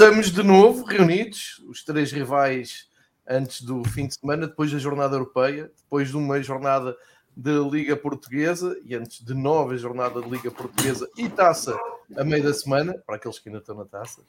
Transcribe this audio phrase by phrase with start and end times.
[0.00, 2.86] estamos de novo reunidos, os três rivais
[3.28, 6.96] antes do fim de semana, depois da jornada europeia, depois de uma jornada
[7.36, 11.76] de Liga Portuguesa e antes de nova jornada de Liga Portuguesa e taça
[12.16, 14.22] a meio da semana, para aqueles que ainda estão na taça.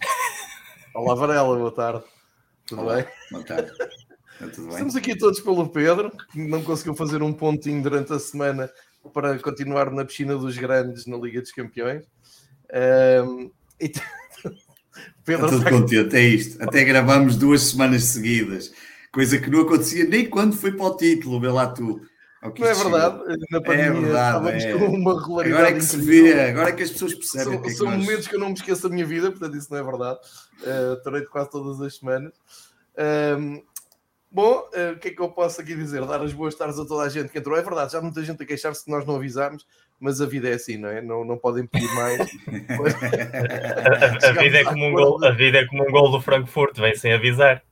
[0.94, 2.04] Olá, Varela, boa tarde.
[2.66, 3.06] Tudo Olá, bem?
[3.30, 3.72] Boa tarde.
[4.68, 8.70] Estamos aqui todos pelo Pedro, que não conseguiu fazer um pontinho durante a semana
[9.14, 12.04] para continuar na piscina dos grandes na Liga dos Campeões.
[13.24, 13.90] Um, e...
[15.24, 16.62] Pedro Estou contente, é isto.
[16.62, 18.72] Até gravamos duas semanas seguidas,
[19.12, 22.00] coisa que não acontecia nem quando foi para o título, vê lá tu.
[22.42, 24.72] Não é verdade, na pandemia é verdade, estávamos é.
[24.72, 25.62] com uma regularidade.
[25.62, 27.52] Agora é que se vê, agora é que as pessoas percebem.
[27.52, 28.04] São, que é são que nós...
[28.04, 30.18] momentos que eu não me esqueço da minha vida, portanto, isso não é verdade.
[30.62, 32.32] Uh, Terei quase todas as semanas.
[33.38, 33.62] Um,
[34.32, 36.02] bom, uh, o que é que eu posso aqui dizer?
[36.06, 37.58] Dar as boas tardes a toda a gente que entrou.
[37.58, 39.66] É verdade, já muita gente a queixar-se que nós não avisámos,
[40.00, 41.02] mas a vida é assim, não é?
[41.02, 42.20] Não, não podem pedir mais.
[44.22, 46.78] a, a, vida é como um gol, a vida é como um gol do Frankfurt,
[46.78, 47.62] vem sem avisar.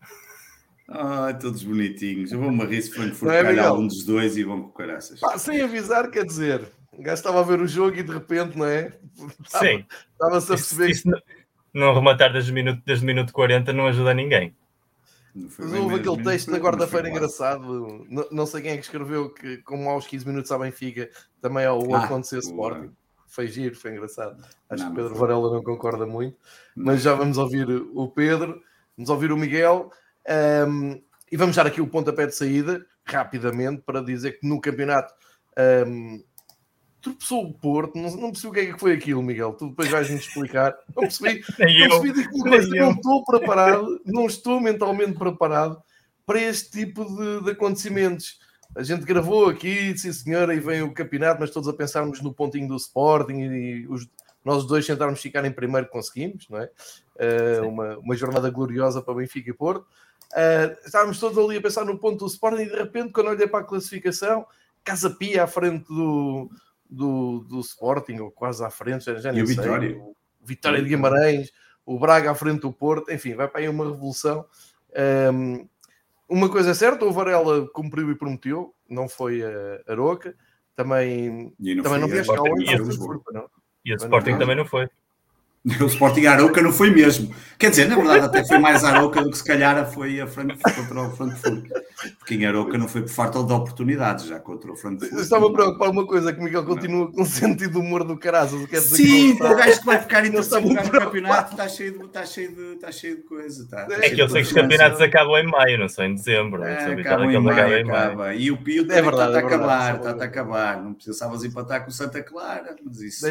[0.88, 2.30] Ah, todos bonitinhos.
[2.30, 5.18] Eu vou-me rir se Frankfurt é, calhar um dos dois e vão com caraças.
[5.18, 8.56] Pá, sem avisar, quer dizer, o gajo estava a ver o jogo e de repente,
[8.56, 8.92] não é?
[9.46, 9.84] Sim.
[10.12, 10.90] Estava-se a perceber.
[10.90, 11.22] Isso, isso
[11.72, 14.54] não rematar desde o minuto, desde minuto 40 não ajuda ninguém.
[15.34, 18.06] Mas houve aquele texto da quarta-feira engraçado.
[18.08, 21.08] Não, não, sei quem é que escreveu que, como aos 15 minutos à Benfica,
[21.40, 22.90] também ao ah, acontecer Sporting.
[23.26, 24.42] Foi giro, foi engraçado.
[24.70, 26.36] Acho não, que Pedro Varela não concorda muito,
[26.74, 28.62] mas já vamos ouvir o Pedro,
[28.96, 29.92] vamos ouvir o Miguel.
[30.66, 31.00] Um,
[31.30, 35.12] e vamos dar aqui o pontapé de saída, rapidamente, para dizer que no campeonato
[35.86, 36.22] um,
[37.00, 37.96] tropeçou o Porto.
[37.96, 39.52] Não, não percebi o que é que foi aquilo, Miguel.
[39.52, 40.74] Tu depois vais-me explicar.
[40.94, 41.42] Não percebi.
[41.88, 42.74] não percebi coisa.
[42.74, 45.82] Não estou preparado, não estou mentalmente preparado
[46.26, 48.38] para este tipo de, de acontecimentos.
[48.76, 52.34] A gente gravou aqui, sim senhora, e vem o campeonato, mas todos a pensarmos no
[52.34, 54.06] pontinho do Sporting e os,
[54.44, 56.70] nós dois tentarmos ficar em primeiro, conseguimos, não é?
[57.16, 59.86] Uh, uma, uma jornada gloriosa para Benfica e Porto.
[60.32, 63.48] Uh, estávamos todos ali a pensar no ponto do Sporting e de repente, quando olhei
[63.48, 64.46] para a classificação,
[64.84, 66.50] Casa Pia à frente do,
[66.88, 69.56] do, do Sporting, ou quase à frente, já, já nem e sei.
[69.56, 69.98] Vitória.
[69.98, 71.52] O Vitória de Guimarães,
[71.84, 74.46] o Braga à frente do Porto, enfim, vai para aí uma revolução.
[75.32, 75.68] Um,
[76.28, 80.34] uma coisa é certa, o Varela cumpriu e prometeu, não foi a Aroca,
[80.76, 82.66] também, não também não vieste cá hoje,
[83.84, 84.88] E o Sporting também não foi.
[85.80, 87.34] O Sporting Arouca não foi mesmo.
[87.58, 90.76] Quer dizer, na verdade, até foi mais Arouca do que se calhar foi a Frankfurt
[90.76, 91.64] contra o Frankfurt.
[92.18, 95.12] Porque em Arouca não foi por falta de oportunidades, já contra o Frankfurt.
[95.20, 98.16] Estava a preocupar uma coisa, que o Miguel continua com o sentido de humor do
[98.16, 98.60] caraças.
[98.82, 102.24] Sim, o gajo que vai ficar em terceiro lugar no campeonato está cheio de, está
[102.24, 103.64] cheio de, está cheio de coisa.
[103.64, 106.62] Está, é que eu sei que os campeonatos acabam em maio, não são em dezembro.
[106.62, 108.34] É, acabam em maio, acaba.
[108.34, 110.82] E o Pio é verdade, está, a acabar, está a acabar.
[110.82, 113.26] Não precisavas empatar com o Santa Clara, mas isso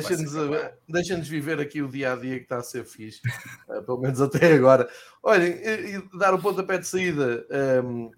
[0.88, 3.22] Deixa-nos viver aqui o dia que está a ser fixe,
[3.70, 4.90] uh, pelo menos até agora.
[5.24, 7.46] Olhem, e, e dar o pontapé de saída.
[7.84, 8.12] Um,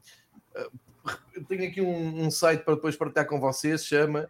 [0.55, 4.29] ehm, uh, tenho aqui um, um, site para depois partilhar com vocês, chama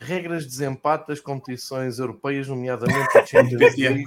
[0.00, 4.06] regras de desempate das competições europeias, nomeadamente a Champions League.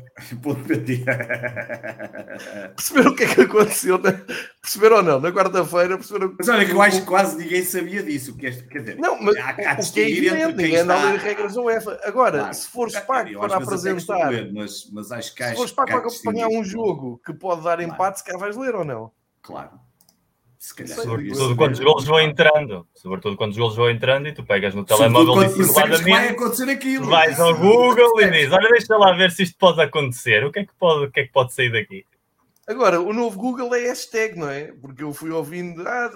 [2.75, 3.97] Perceberam o que é que aconteceu?
[3.97, 4.21] Né?
[4.61, 5.19] Perceberam ou não?
[5.19, 8.35] Na quarta-feira perceberam Mas olha que eu acho que quase ninguém sabia disso.
[8.35, 11.11] Que este, quer dizer, não, mas há, há o que é evidente, ninguém anda a
[11.11, 11.99] ler regras da UEFA.
[12.03, 15.87] Agora, claro, se fores pago para apresentar, ler, mas, mas acho que se fores pago
[15.87, 18.17] para acompanhar um jogo que pode dar empate, claro.
[18.17, 19.11] se calhar vais ler ou não?
[19.41, 19.86] Claro.
[20.67, 24.33] Se calhar, sobretudo quando os golos vão entrando, sobretudo quando os golos vão entrando e
[24.33, 27.05] tu pegas no telemóvel dissimuladamente, vai acontecer aquilo.
[27.05, 30.59] vais ao Google e dizes, olha, deixa lá ver se isto pode acontecer, o que
[30.59, 32.05] é que pode, o que é que pode sair daqui?
[32.67, 34.73] Agora, o novo Google é hashtag, não é?
[34.73, 36.11] Porque eu fui ouvindo, ah,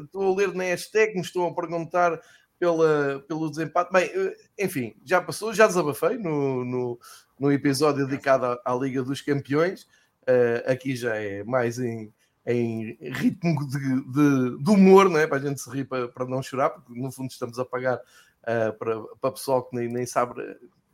[0.00, 2.20] estou a ler na hashtag, me estão a perguntar
[2.56, 3.92] pela, pelo desempate.
[3.92, 7.00] Bem, eh, enfim, já passou, já desabafei no, no,
[7.36, 9.88] no episódio dedicado à, à Liga dos Campeões.
[10.22, 12.12] Uh, aqui já é mais em,
[12.46, 15.26] em ritmo de, de, de, humor, não é?
[15.26, 17.96] para a gente se rir, para, para não chorar, porque no fundo estamos a pagar
[17.96, 20.34] uh, para, para pessoal que nem, nem sabe,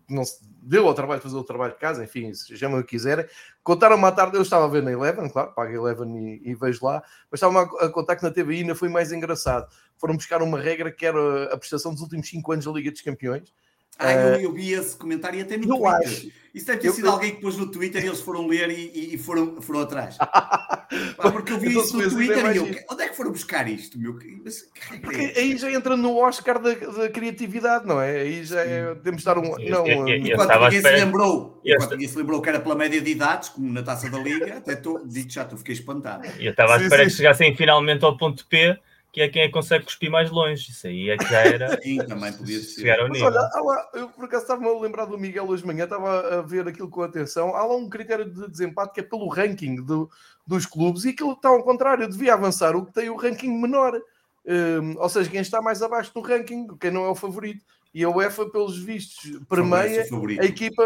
[0.08, 2.90] não se deu ao trabalho de fazer o trabalho de casa, enfim, chamam o que
[2.90, 3.26] quiserem.
[3.62, 6.84] Contaram-me à tarde, eu estava a ver na Eleven, claro, pago Eleven e, e vejo
[6.84, 9.68] lá, mas estava a, a contar que na TV ainda foi mais engraçado.
[9.96, 13.00] Foram buscar uma regra que era a prestação dos últimos 5 anos da Liga dos
[13.00, 13.52] Campeões
[13.98, 16.08] ah, eu, eu, vi esse comentário e até no eu Twitter.
[16.08, 16.30] Acho.
[16.56, 17.12] Isso deve ter eu, sido eu...
[17.12, 20.16] alguém que pôs no Twitter e eles foram ler e, e foram, foram atrás.
[21.20, 23.98] porque eu vi então, isso no Twitter e eu, onde é que foram buscar isto?
[23.98, 24.18] Meu?
[24.42, 24.66] Mas,
[25.12, 28.20] é aí já entra no Oscar da, da, criatividade, não é?
[28.20, 29.42] Aí já é, temos de dar um.
[29.42, 33.02] Não, eu, eu, enquanto ninguém se lembrou, enquanto ninguém se lembrou que era pela média
[33.02, 36.26] de idades, como na taça da Liga, até digo já, tu fiquei espantado.
[36.38, 37.10] Eu estava à espera sim.
[37.10, 38.78] que chegassem finalmente ao ponto P
[39.16, 40.70] que é quem é que consegue cuspir mais longe.
[40.70, 41.80] Isso aí é que já era.
[41.80, 42.82] Sim, também podia ser.
[42.82, 43.32] Chegar ao nível.
[43.32, 46.42] Mas olha, eu por acaso estava-me a lembrar do Miguel hoje de manhã, estava a
[46.42, 47.56] ver aquilo com atenção.
[47.56, 50.10] Há lá um critério de desempate que é pelo ranking do,
[50.46, 53.98] dos clubes e aquilo está ao contrário, devia avançar o que tem o ranking menor.
[54.44, 57.64] Um, ou seja, quem está mais abaixo do ranking, quem não é o favorito.
[57.96, 60.04] E a UEFA, pelos vistos, permeia
[60.38, 60.82] a equipa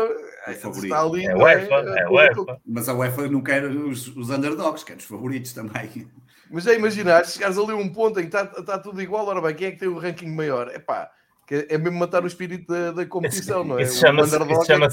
[0.47, 1.27] é está ali.
[1.27, 2.61] É, UEFA, é, é UEFA.
[2.65, 6.07] Mas a UEFA não quer os, os underdogs, quer os favoritos também.
[6.49, 9.41] Mas é imaginar, chegares ali a um ponto em que está, está tudo igual, ora
[9.41, 10.69] bem, quem é que tem o ranking maior?
[10.69, 11.11] Epá,
[11.51, 13.83] é mesmo matar o espírito da, da competição, não é?
[13.83, 14.91] Isso chama-se chama a,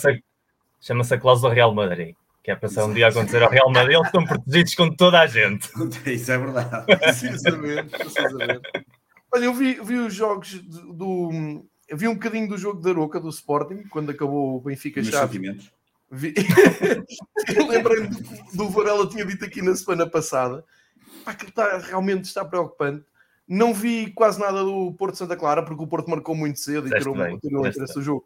[0.82, 2.16] chama a cláusula Real Madrid.
[2.44, 5.20] Que é para se um dia acontecer ao Real Madrid, eles estão protegidos com toda
[5.20, 5.70] a gente.
[6.12, 6.98] Isso é verdade.
[6.98, 8.62] Precisamente, precisamente.
[9.32, 11.64] Olha, eu vi, vi os jogos do,
[11.94, 15.58] Vi um bocadinho do jogo da Roca do Sporting, quando acabou o Benfica Chave.
[16.10, 16.34] Vi...
[17.68, 20.64] Lembrei-me do, do Varela tinha dito aqui na semana passada
[21.28, 23.06] pá, aquilo está, realmente está preocupante.
[23.48, 26.98] Não vi quase nada do Porto Santa Clara, porque o Porto marcou muito cedo e
[26.98, 28.26] tirou, tirou interesse do jogo.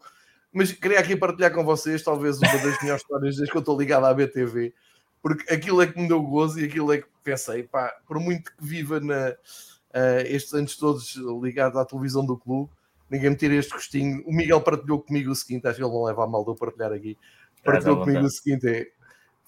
[0.52, 3.80] Mas queria aqui partilhar com vocês, talvez uma das melhores histórias desde que eu estou
[3.80, 4.74] ligado à BTV,
[5.22, 8.52] porque aquilo é que me deu gozo e aquilo é que pensei, pá, por muito
[8.52, 12.69] que viva na, uh, estes anos todos ligado à televisão do clube,
[13.12, 14.24] ninguém me tira este gostinho.
[14.25, 16.56] O Miguel partilhou comigo o seguinte, acho que ele não leva a mal de eu
[16.56, 17.18] partilhar aqui.
[17.63, 18.88] Partilhou comigo o seguinte: é,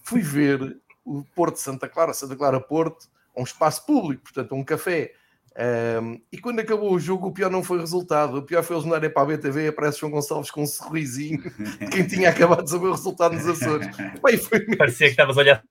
[0.04, 5.13] fui ver o Porto Santa Clara, Santa Clara Porto, um espaço público, portanto, um café.
[5.56, 8.38] Um, e quando acabou o jogo, o pior não foi o resultado.
[8.38, 11.42] O pior foi eles mandarem para a BTV aparece João Gonçalves com um sorrisinho
[11.80, 13.88] de quem tinha acabado de saber o resultado nos Açores.
[14.21, 15.63] Pai, foi Parecia que estavas a olhar.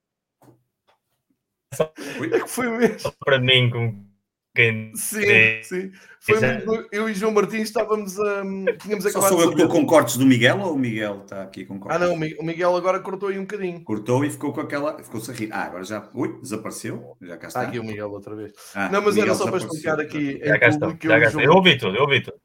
[2.33, 3.13] É que foi mesmo.
[3.25, 4.12] Para mim, com
[4.55, 4.95] quem.
[4.95, 5.93] Sim, sim.
[6.21, 8.43] Foi muito, eu e João Martins estávamos a.
[8.81, 11.81] Tínhamos acabado Só sou eu com cortes do Miguel ou o Miguel está aqui com
[11.81, 12.01] cortes?
[12.01, 13.83] Ah, não, o Miguel agora cortou aí um bocadinho.
[13.83, 15.03] Cortou e ficou com aquela.
[15.03, 15.49] Ficou-se a rir.
[15.51, 16.09] Ah, agora já.
[16.15, 17.17] Ui, desapareceu.
[17.21, 17.61] Já cá está.
[17.61, 18.53] Está aqui o Miguel outra vez.
[18.75, 20.39] Ah, não, mas era só para explicar aqui.
[20.45, 20.89] Já cá está.
[20.89, 21.43] Já cá está.
[21.43, 22.37] Eu ouvi tudo, eu ouvi tudo.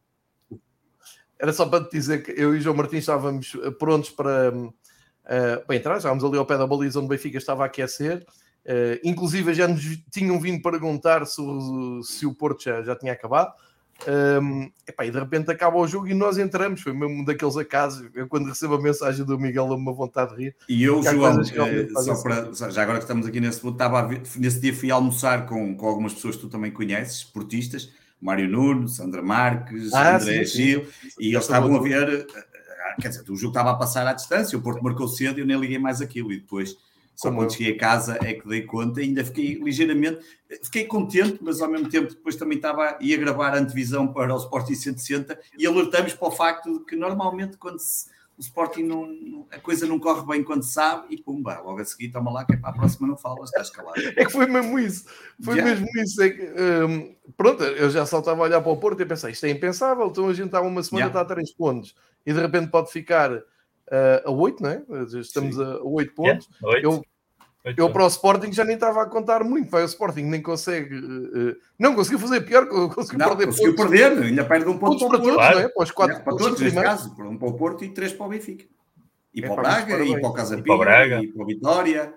[1.40, 5.76] Era só para te dizer que eu e João Martins estávamos prontos para, uh, para
[5.76, 5.98] entrar.
[5.98, 8.26] Estávamos ali ao pé da baliza onde o Benfica estava a aquecer.
[8.68, 9.82] Uh, inclusive já nos
[10.12, 11.42] tinham vindo perguntar se,
[12.04, 13.54] se o Porto já, já tinha acabado.
[14.06, 16.82] Um, epá, e de repente acaba o jogo e nós entramos.
[16.82, 18.10] Foi mesmo um daqueles acasos.
[18.14, 20.56] Eu, quando recebo a mensagem do Miguel, dou-me uma vontade de rir.
[20.68, 24.22] E eu, João, é, só para, já agora que estamos aqui nesse ponto, estava ver,
[24.36, 27.92] nesse dia fui almoçar com, com algumas pessoas que tu também conheces, esportistas,
[28.22, 31.10] Mário Nuno, Sandra Marques, ah, André sim, Gil, sim.
[31.20, 32.28] e eles estavam a ver.
[32.30, 35.42] Eh, quer dizer, o jogo estava a passar à distância, o Porto marcou cedo e
[35.42, 36.32] eu nem liguei mais aquilo.
[36.32, 36.76] E depois
[37.18, 40.20] só quando cheguei a casa é que dei conta, ainda fiquei ligeiramente,
[40.62, 44.38] fiquei contente, mas ao mesmo tempo depois também estava ia gravar a antevisão para o
[44.38, 49.48] Sporting 160 e alertamos para o facto de que normalmente quando se, o Sporting não,
[49.52, 52.54] a coisa não corre bem quando sabe e pumba, logo a seguir toma lá que
[52.54, 54.00] é para a próxima não falas, está escalado.
[54.16, 55.06] É que foi mesmo isso,
[55.42, 55.64] foi já.
[55.64, 56.22] mesmo isso.
[56.22, 59.32] É que, um, pronto, eu já só estava a olhar para o Porto e pensei,
[59.32, 61.96] isto é impensável, então a gente está uma semana, está a três pontos
[62.28, 63.42] e de repente pode ficar
[63.88, 64.84] uh, a 8, não é?
[65.20, 65.64] Estamos Sim.
[65.64, 66.50] a 8 pontos.
[66.62, 66.84] Yeah, 8.
[66.84, 67.04] Eu,
[67.76, 70.96] eu para o Sporting já nem estava a contar muito, vai o Sporting nem consegue,
[70.96, 73.92] uh, não conseguiu fazer pior, conseguiu não, perder conseguiu pontos.
[73.92, 75.60] perder, ainda perde um ponto para todos, claro.
[75.60, 75.70] não é?
[75.70, 78.26] Para os quatro, para todos, neste caso, para um para o Porto e três para
[78.26, 78.66] o Benfica.
[79.34, 82.14] E é, para o Braga, e para o Casa Pia, e para o Vitória.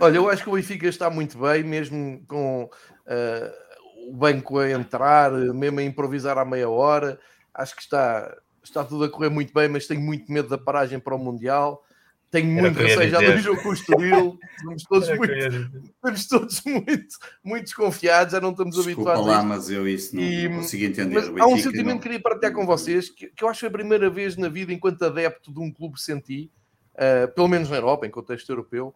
[0.00, 4.70] Olha, eu acho que o Benfica está muito bem, mesmo com uh, o banco a
[4.70, 7.18] entrar, mesmo a improvisar à meia hora.
[7.54, 10.98] Acho que está, está tudo a correr muito bem, mas tenho muito medo da paragem
[10.98, 11.85] para o Mundial.
[12.30, 14.38] Tenho muito receio já do jogo com o Estoril.
[14.58, 17.06] Estamos todos, muito, estamos todos muito,
[17.42, 19.26] muito desconfiados, já não estamos Desculpa habituados.
[19.26, 21.40] lá, mas eu isso não, e, não consigo entender.
[21.40, 21.96] há um sentimento não...
[21.98, 24.48] que queria partilhar com vocês, que, que, eu acho que foi a primeira vez na
[24.48, 26.50] vida, enquanto adepto de um clube, senti,
[26.94, 28.94] uh, pelo menos na Europa, em contexto europeu,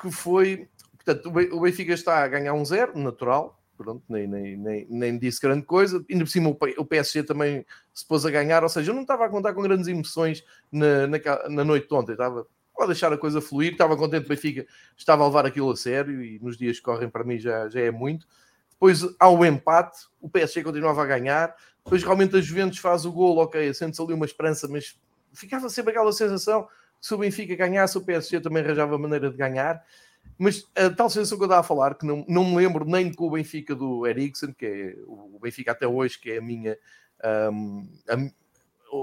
[0.00, 0.68] que foi.
[1.04, 5.40] Portanto, o Benfica está a ganhar um zero, natural, pronto, nem, nem, nem, nem disse
[5.40, 6.04] grande coisa.
[6.08, 9.24] Ainda por cima o PSG também se pôs a ganhar, ou seja, eu não estava
[9.24, 11.18] a contar com grandes emoções na, na,
[11.48, 12.46] na noite de ontem, estava
[12.78, 13.72] pode deixar a coisa fluir.
[13.72, 14.64] Estava contente o Benfica,
[14.96, 17.80] estava a levar aquilo a sério e nos dias que correm para mim já, já
[17.80, 18.26] é muito.
[18.70, 21.54] Depois há o empate, o PSG continuava a ganhar.
[21.84, 24.96] Depois realmente a Juventus faz o gol, ok, sente-se ali uma esperança, mas
[25.32, 26.68] ficava sempre aquela sensação
[27.00, 29.84] se o Benfica ganhasse, o PSG também arranjava maneira de ganhar.
[30.36, 33.12] Mas a tal sensação que eu estava a falar, que não, não me lembro nem
[33.12, 36.76] com o Benfica do Eriksen, que é o Benfica até hoje, que é a minha,
[37.52, 38.16] um, a,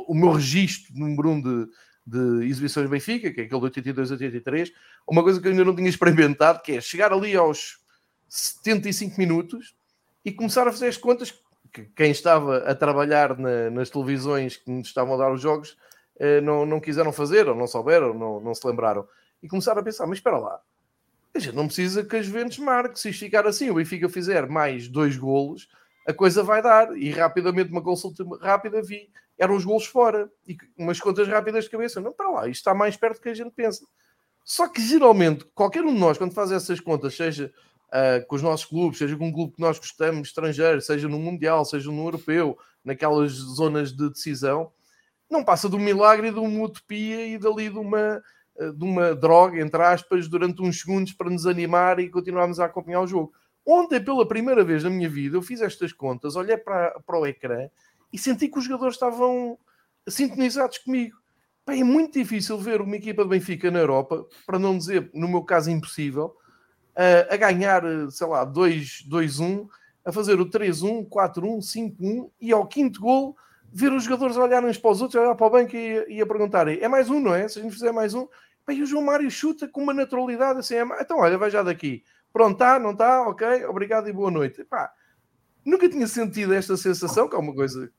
[0.07, 1.67] o meu registro número um de,
[2.05, 4.71] de exibições Benfica, que é aquele de 82 a 83,
[5.07, 7.79] uma coisa que eu ainda não tinha experimentado, que é chegar ali aos
[8.27, 9.75] 75 minutos
[10.23, 11.33] e começar a fazer as contas
[11.73, 15.77] que quem estava a trabalhar na, nas televisões que nos estavam a dar os jogos
[16.17, 19.07] eh, não, não quiseram fazer, ou não souberam, ou não, não se lembraram.
[19.43, 20.59] E começaram a pensar, mas espera lá,
[21.35, 22.99] a gente não precisa que as Juventus marque.
[22.99, 25.67] Se ficar assim, o Benfica fizer mais dois golos,
[26.07, 26.97] a coisa vai dar.
[26.97, 30.29] E rapidamente, uma consulta rápida, vi, eram os golos fora.
[30.47, 32.01] E umas contas rápidas de cabeça.
[32.01, 33.85] Não, para lá, isto está mais perto do que a gente pensa.
[34.43, 37.51] Só que geralmente, qualquer um de nós, quando faz essas contas, seja
[37.87, 41.19] uh, com os nossos clubes, seja com um clube que nós gostamos, estrangeiro, seja no
[41.19, 44.71] Mundial, seja no Europeu, naquelas zonas de decisão,
[45.29, 48.21] não passa de um milagre, de uma utopia e dali de uma,
[48.59, 52.65] ah, de uma droga, entre aspas, durante uns segundos para nos animar e continuarmos a
[52.65, 53.33] acompanhar o jogo.
[53.65, 57.25] Ontem, pela primeira vez na minha vida, eu fiz estas contas, olhei para, para o
[57.25, 57.67] ecrã
[58.15, 59.59] e senti que os jogadores estavam
[60.07, 61.17] sintonizados comigo.
[61.67, 65.27] Bem, é muito difícil ver uma equipa de Benfica na Europa, para não dizer, no
[65.27, 66.33] meu caso, impossível,
[67.29, 69.67] a, ganhar, sei lá, 2-1,
[70.05, 71.57] a fazer o 3-1, 4-1,
[71.99, 73.35] 5-1 e ao quinto gol
[73.69, 76.25] ver os jogadores olharem uns para os outros, olhar para o banco e, e a
[76.25, 77.49] perguntarem: é mais um, não é?
[77.49, 78.25] Se a gente fizer mais um,
[78.65, 82.01] bem, o João Mário chuta com uma naturalidade assim, é, então olha, vai já daqui.
[82.31, 84.61] Pronto, está, não está, ok, obrigado e boa noite.
[84.61, 84.93] Epá,
[85.65, 87.91] nunca tinha sentido esta sensação, que é uma coisa,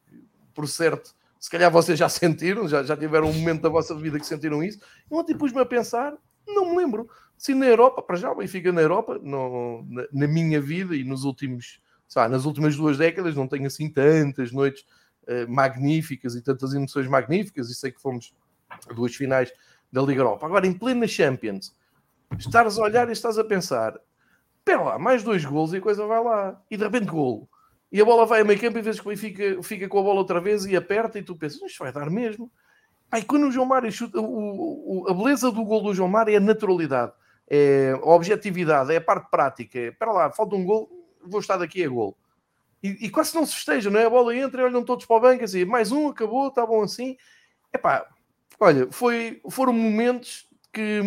[0.57, 4.19] por certo, se calhar vocês já sentiram, já, já tiveram um momento da vossa vida
[4.19, 4.81] que sentiram isso.
[5.11, 6.15] E ontem pus-me a pensar,
[6.47, 7.09] não me lembro.
[7.37, 11.05] Se na Europa, para já o Benfica na Europa, no, na, na, minha vida e
[11.05, 14.87] nos últimos, sabe, nas últimas duas décadas, não tenho assim tantas noites
[15.25, 18.35] uh, magníficas e tantas emoções magníficas, e sei que fomos
[18.95, 19.53] duas finais
[19.93, 20.47] da Liga Europa.
[20.47, 21.77] Agora, em plena Champions,
[22.39, 24.01] estares a olhar e estás a pensar,
[24.59, 26.59] espera lá, mais dois gols e a coisa vai lá.
[26.71, 27.47] E de repente golo
[27.91, 30.41] e a bola vai a meio campo e vezes fica, fica com a bola outra
[30.41, 32.51] vez e aperta e tu pensas, isto vai dar mesmo.
[33.11, 36.35] Aí quando o João Mário chuta, o, o, a beleza do gol do João Mário
[36.35, 37.13] é a naturalidade,
[37.49, 39.79] é a objetividade, é a parte prática.
[39.79, 40.91] É, espera lá, falta um gol,
[41.25, 42.17] vou estar daqui a gol.
[42.83, 44.05] E, e, quase não se festeja, não é?
[44.05, 46.83] A bola entra e olham todos para o banco assim, mais um, acabou, está bom
[46.83, 47.17] assim.
[47.73, 48.07] Epá,
[48.61, 51.01] olha, foi, foram momentos que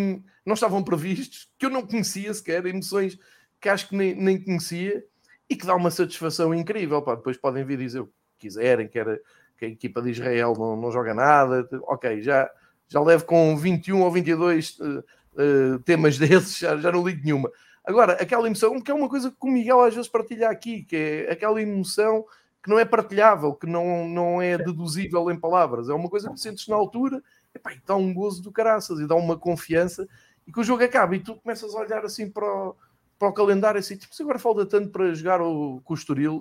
[0.45, 3.19] não estavam previstos, que eu não conhecia sequer, emoções
[3.61, 5.03] que acho que nem, nem conhecia
[5.49, 7.01] e que dá uma satisfação incrível.
[7.01, 7.15] Pá.
[7.15, 9.19] Depois podem vir dizer o que quiserem, que, era,
[9.57, 11.67] que a equipa de Israel não, não joga nada.
[11.83, 12.49] Ok, já,
[12.87, 17.51] já levo com 21 ou 22 uh, uh, temas desses, já, já não ligo nenhuma.
[17.83, 20.95] Agora, aquela emoção, que é uma coisa que o Miguel às vezes partilha aqui, que
[20.95, 22.23] é aquela emoção
[22.61, 26.39] que não é partilhável, que não, não é deduzível em palavras, é uma coisa que
[26.39, 27.23] sentes na altura
[27.55, 30.07] epá, e dá um gozo do caraças e dá uma confiança
[30.45, 32.75] e que o jogo acaba e tu começas a olhar assim para o,
[33.19, 35.93] para o calendário assim, tipo, agora falta tanto para jogar o, com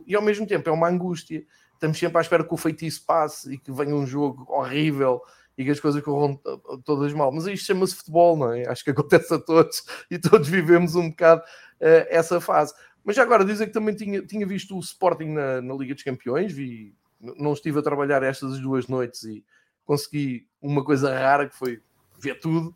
[0.07, 1.45] e ao mesmo tempo é uma angústia.
[1.75, 5.21] Estamos sempre à espera que o feitiço passe e que venha um jogo horrível
[5.57, 6.41] e que as coisas corram
[6.85, 7.33] todas mal.
[7.33, 8.69] Mas isto chama-se futebol, não é?
[8.69, 12.73] Acho que acontece a todos e todos vivemos um bocado uh, essa fase.
[13.05, 16.05] Mas já agora dizer que também tinha, tinha visto o Sporting na, na Liga dos
[16.05, 19.45] Campeões, vi, não estive a trabalhar estas duas noites e
[19.85, 21.81] consegui uma coisa rara que foi
[22.19, 22.75] ver tudo.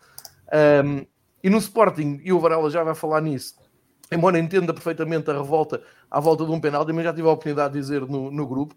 [0.84, 1.06] Um,
[1.42, 3.56] e no Sporting, e o Varela já vai falar nisso,
[4.12, 7.74] embora entenda perfeitamente a revolta à volta de um penalti, mas já tive a oportunidade
[7.74, 8.76] de dizer no, no grupo,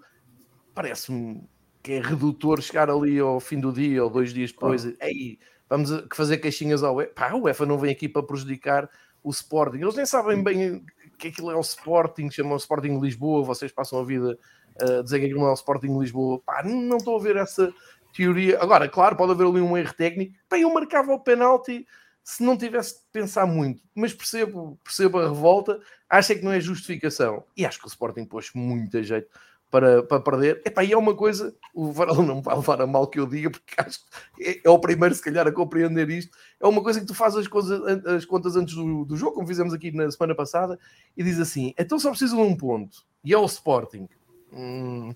[0.73, 1.47] parece-me
[1.83, 4.93] que é redutor chegar ali ao fim do dia ou dois dias depois, oh.
[5.01, 5.37] Ei,
[5.69, 7.13] vamos fazer queixinhas ao UEFA.
[7.13, 8.89] Pá, o UEFA não vem aqui para prejudicar
[9.23, 9.77] o Sporting.
[9.77, 10.83] Eles nem sabem bem
[11.17, 14.37] que aquilo é o Sporting, chamam o Sporting Lisboa, vocês passam a vida
[14.79, 16.39] a dizer que aquilo não é o Sporting Lisboa.
[16.45, 17.73] Pá, não estou a ver essa
[18.15, 18.61] teoria.
[18.61, 20.33] Agora, claro, pode haver ali um erro técnico.
[20.49, 21.85] Pá, eu marcava o penalti
[22.25, 25.79] se não tivesse de pensar muito, mas percebo, percebo a revolta,
[26.09, 27.43] acho é que não é justificação.
[27.55, 29.29] E acho que o Sporting pôs muito jeito
[29.69, 30.59] para, para perder.
[30.65, 33.51] Epá, e é uma coisa, o Varela não vai levar a mal que eu diga,
[33.51, 33.99] porque acho
[34.35, 36.35] que é, é, o primeiro, se calhar, a compreender isto.
[36.59, 39.47] É uma coisa que tu fazes as, coisas, as contas antes do, do jogo, como
[39.47, 40.79] fizemos aqui na semana passada,
[41.15, 44.09] e diz assim: então só precisa de um ponto, e é o Sporting.
[44.51, 45.13] Hum,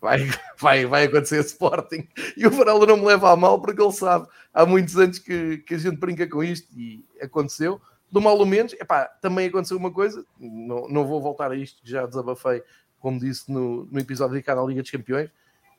[0.00, 0.28] vai,
[0.58, 2.08] vai, vai acontecer Sporting.
[2.36, 5.58] E o Varela não me leva a mal porque ele sabe, há muitos anos que,
[5.58, 7.80] que a gente brinca com isto e aconteceu.
[8.10, 11.80] Do mal ou menos, epá, também aconteceu uma coisa, não, não vou voltar a isto,
[11.84, 12.60] já desabafei,
[12.98, 15.30] como disse no, no episódio dedicado à Liga dos Campeões.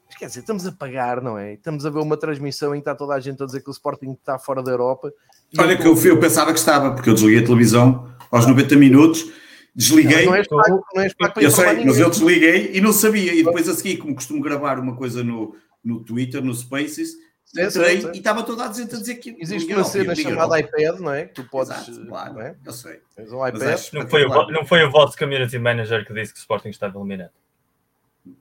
[0.08, 1.54] Mas quer dizer, estamos a pagar, não é?
[1.54, 3.72] Estamos a ver uma transmissão em que está toda a gente a dizer que o
[3.72, 5.12] Sporting está fora da Europa.
[5.58, 9.30] Olha, que eu, eu pensava que estava, porque eu desliguei a televisão aos 90 minutos
[9.74, 10.26] Desliguei.
[10.26, 12.92] Não, não és pago, não és pago para eu sei, mas eu desliguei e não
[12.92, 13.34] sabia.
[13.34, 17.16] E depois a seguir, como costumo gravar uma coisa no, no Twitter, no Spaces,
[17.58, 19.36] é, entrei e estava toda a gente a dizer que.
[19.40, 21.26] Existe uma cena chamada iPad, não é?
[21.26, 21.72] Que tu podes.
[21.72, 22.56] Exato, claro, não é?
[22.66, 23.02] eu sei.
[23.18, 23.94] Um iPad.
[23.94, 26.98] Não, foi o, não foi o vosso community manager que disse que o Sporting estava
[26.98, 27.32] eliminado?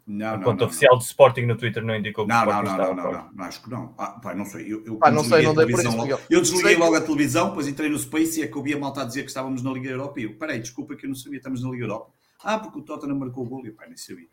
[0.06, 2.76] Não, não, conta oficial do Sporting no Twitter não indicou que não, o Sporting não,
[2.76, 3.94] não, não, não, não, acho que não.
[3.96, 4.70] Ah, pá, não sei.
[4.70, 5.96] Eu, eu ah, não sei, não dei por isso.
[5.96, 8.74] Logo, eu desliguei logo a televisão, depois entrei no Space e é que eu vi
[8.74, 11.08] a malta a dizer que estávamos na Liga Europa e eu, peraí, desculpa que eu
[11.08, 12.12] não sabia, estamos na Liga Europa.
[12.44, 14.28] Ah, porque o Tottenham marcou o gol e eu, pá, nem sabia.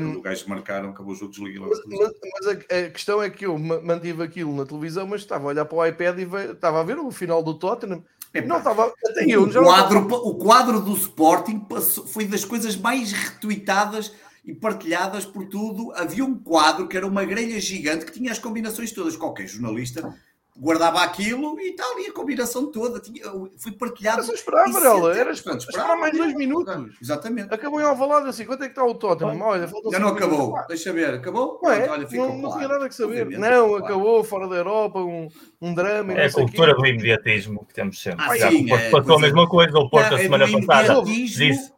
[0.00, 1.72] Um, o gajo que marcaram, acabou o jogo, desliguei logo.
[1.86, 5.48] Mas, mas a, a, questão é que eu mantive aquilo na televisão, mas estava a
[5.48, 8.04] olhar para o iPad e veio, estava a ver o final do Tottenham
[8.46, 8.92] não estava.
[9.06, 14.12] Até eu, o, quadro, o quadro do Sporting passou, foi das coisas mais retuitadas
[14.44, 15.92] e partilhadas por tudo.
[15.92, 19.16] Havia um quadro que era uma grelha gigante que tinha as combinações todas.
[19.16, 20.14] Qualquer jornalista
[20.58, 23.24] guardava aquilo e tal, e a combinação toda tinha,
[23.56, 24.22] foi partilhada.
[24.22, 26.98] Era esperar, Varela, era esperar, esperar mais dois minutos.
[27.00, 27.54] Exatamente.
[27.54, 29.40] Acabou em Alvalade assim, quanto é que está o Tottenham?
[29.40, 30.66] Olha, Já não acabou, minutos.
[30.68, 31.60] deixa ver, acabou?
[31.62, 33.26] Não, é, Olha, não, não tinha nada que saber.
[33.30, 33.76] Não, claro.
[33.76, 35.28] acabou, fora da Europa, um,
[35.60, 36.12] um drama.
[36.14, 38.24] É a cultura do imediatismo que temos sempre.
[38.24, 41.02] Ah, sim, Já, é, passou a mesma coisa, o Porto não, a semana é passada.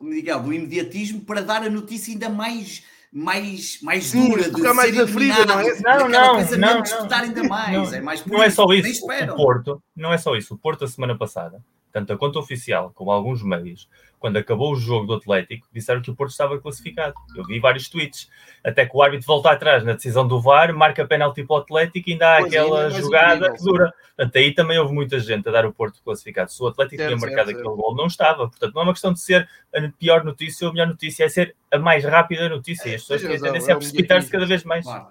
[0.01, 2.83] Miguel, do imediatismo para dar a notícia ainda mais
[3.13, 5.81] mais, mais dura de ser mais ferida, não é?
[5.81, 7.73] Não, não, não, não, disputar ainda mais.
[7.73, 9.05] Não, é mais não é só isso.
[9.05, 10.55] O Porto, não é só isso.
[10.55, 11.61] O Porto, a semana passada,
[11.93, 13.89] tanto a conta oficial como alguns meios,
[14.21, 17.15] quando acabou o jogo do Atlético, disseram que o Porto estava classificado.
[17.35, 18.29] Eu vi vários tweets.
[18.63, 22.11] Até que o árbitro volta atrás na decisão do VAR, marca penalti para o Atlético
[22.11, 23.95] e ainda há pois aquela é, jogada que dura.
[24.15, 26.53] Portanto, aí também houve muita gente a dar o Porto classificado.
[26.53, 28.47] Se o Atlético certo, tinha marcado certo, aquele gol, não estava.
[28.47, 31.29] Portanto, não é uma questão de ser a pior notícia ou a melhor notícia, é
[31.31, 32.91] ser a mais rápida notícia.
[32.91, 34.85] E as pessoas têm tendência a precipitar-se cada vez mais.
[34.85, 35.09] Claro.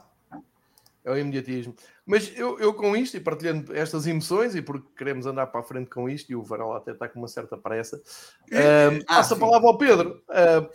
[1.03, 1.73] É o imediatismo.
[2.09, 5.63] Mas eu, eu com isto e partilhando estas emoções e porque queremos andar para a
[5.63, 9.35] frente com isto e o Varela até está com uma certa pressa, uh, ah, passo
[9.35, 10.23] a palavra ao Pedro.
[10.27, 10.67] Uh,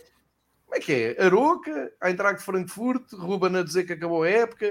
[0.63, 1.21] como é que é?
[1.21, 1.91] Aroca,
[2.37, 4.69] de Frankfurt, Ruben a dizer que acabou a época.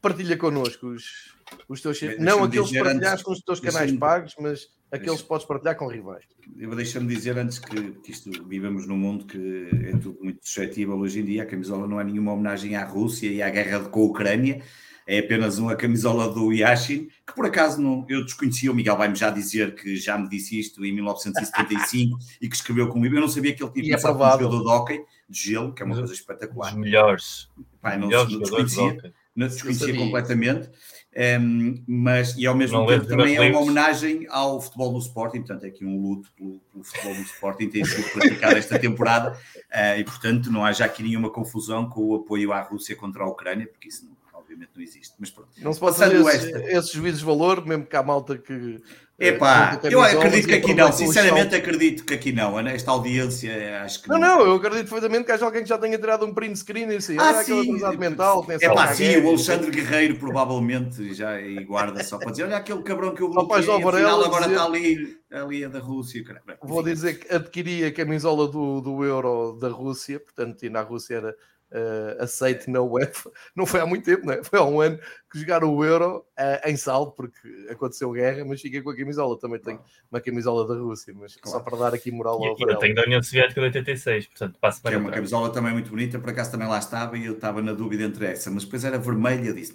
[0.00, 1.34] Partilha connosco os,
[1.68, 2.00] os teus.
[2.20, 5.76] não aqueles que partilhas antes, com os teus canais pagos, mas aqueles que podes partilhar
[5.76, 6.24] com rivais.
[6.56, 10.96] Eu deixa-me dizer antes que, que, isto vivemos num mundo que é tudo muito suscetível
[11.00, 11.42] hoje em dia.
[11.42, 14.62] A camisola não é nenhuma homenagem à Rússia e à guerra com a Ucrânia
[15.10, 19.16] é apenas uma camisola do Yashin, que por acaso não, eu desconhecia, o Miguel vai-me
[19.16, 23.26] já dizer que já me disse isto em 1975 e que escreveu comigo, eu não
[23.26, 25.96] sabia que ele tinha começado com um jogador de hockey, de gelo, que é uma
[25.96, 26.72] coisa espetacular.
[26.72, 27.48] Os melhores.
[27.82, 30.68] Pai, não, melhores não desconhecia, não desconhecia completamente.
[30.68, 35.00] Um, ehm, mas e ao mesmo não tempo também é uma homenagem ao futebol do
[35.00, 38.78] Sporting, portanto é aqui um luto pelo, pelo futebol do Sporting tem sido praticado esta
[38.78, 39.36] temporada.
[39.72, 43.24] Uh, e portanto não há já aqui nenhuma confusão com o apoio à Rússia contra
[43.24, 44.19] a Ucrânia, porque isso não,
[44.50, 45.14] obviamente não existe.
[45.18, 45.50] Mas pronto.
[45.58, 48.82] Não se pode fazer esse, esses juízes de valor, mesmo que há malta que.
[49.18, 52.58] Eh, Epá, eu acredito que aqui não, sinceramente acredito que aqui não.
[52.58, 54.08] Esta audiência, acho que.
[54.08, 56.90] Não, não, eu acredito perfeitamente que haja alguém que já tenha tirado um print screen
[56.90, 57.78] e assim, ah, ah sim.
[57.98, 58.46] mental.
[58.48, 62.82] É pá, sim, o Alexandre Guerreiro provavelmente já e guarda só para dizer: olha aquele
[62.82, 66.24] cabrão que eu bloqueei, afinal agora está ali, ali a da Rússia.
[66.62, 71.16] Vou dizer que adquiri a camisola do, do Euro da Rússia, portanto, e na Rússia
[71.16, 71.36] era
[71.72, 73.30] uh, aceite na UEFA.
[73.54, 74.40] Não foi há muito tempo, né?
[74.42, 74.98] foi há um ano
[75.30, 77.38] que jogaram o Euro uh, em saldo, porque
[77.70, 79.38] aconteceu guerra, mas fiquei com a camisola.
[79.38, 79.80] Também tenho
[80.10, 81.58] uma camisola da Rússia, mas claro.
[81.58, 84.82] só para dar aqui moral ao Eu tenho da União Soviética de 86, portanto passo
[84.82, 84.90] para.
[84.90, 87.62] Que é uma camisola também muito bonita, por acaso também lá estava e eu estava
[87.62, 89.52] na dúvida entre essa, mas depois era vermelha.
[89.52, 89.72] Disse,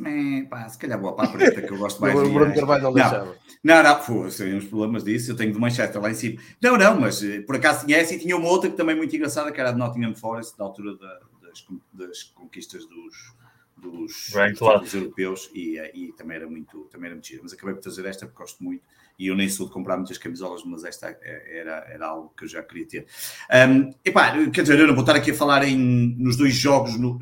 [0.49, 2.15] pá, se calhar vou para a preta, que eu gosto mais.
[2.15, 5.31] o Bruno Carvalho não, não, não, foi, sem uns problemas disso.
[5.31, 6.41] Eu tenho de Manchester lá em cima.
[6.62, 8.97] Não, não, mas eh, por acaso tinha essa e tinha uma outra que também é
[8.97, 11.19] muito engraçada, que era de Nottingham Forest, da altura da
[11.56, 13.34] das, das conquistas dos,
[13.78, 14.32] dos,
[14.82, 17.41] dos europeus e, e, também era muito também era muito giro.
[17.44, 18.84] Mas acabei por trazer esta porque gosto muito
[19.18, 22.48] e eu nem sou de comprar muitas camisolas, mas esta era, era algo que eu
[22.50, 23.08] já queria ter.
[23.70, 25.78] Um, epá, quer dizer, eu não vou estar aqui a falar em,
[26.18, 27.18] nos dois jogos no,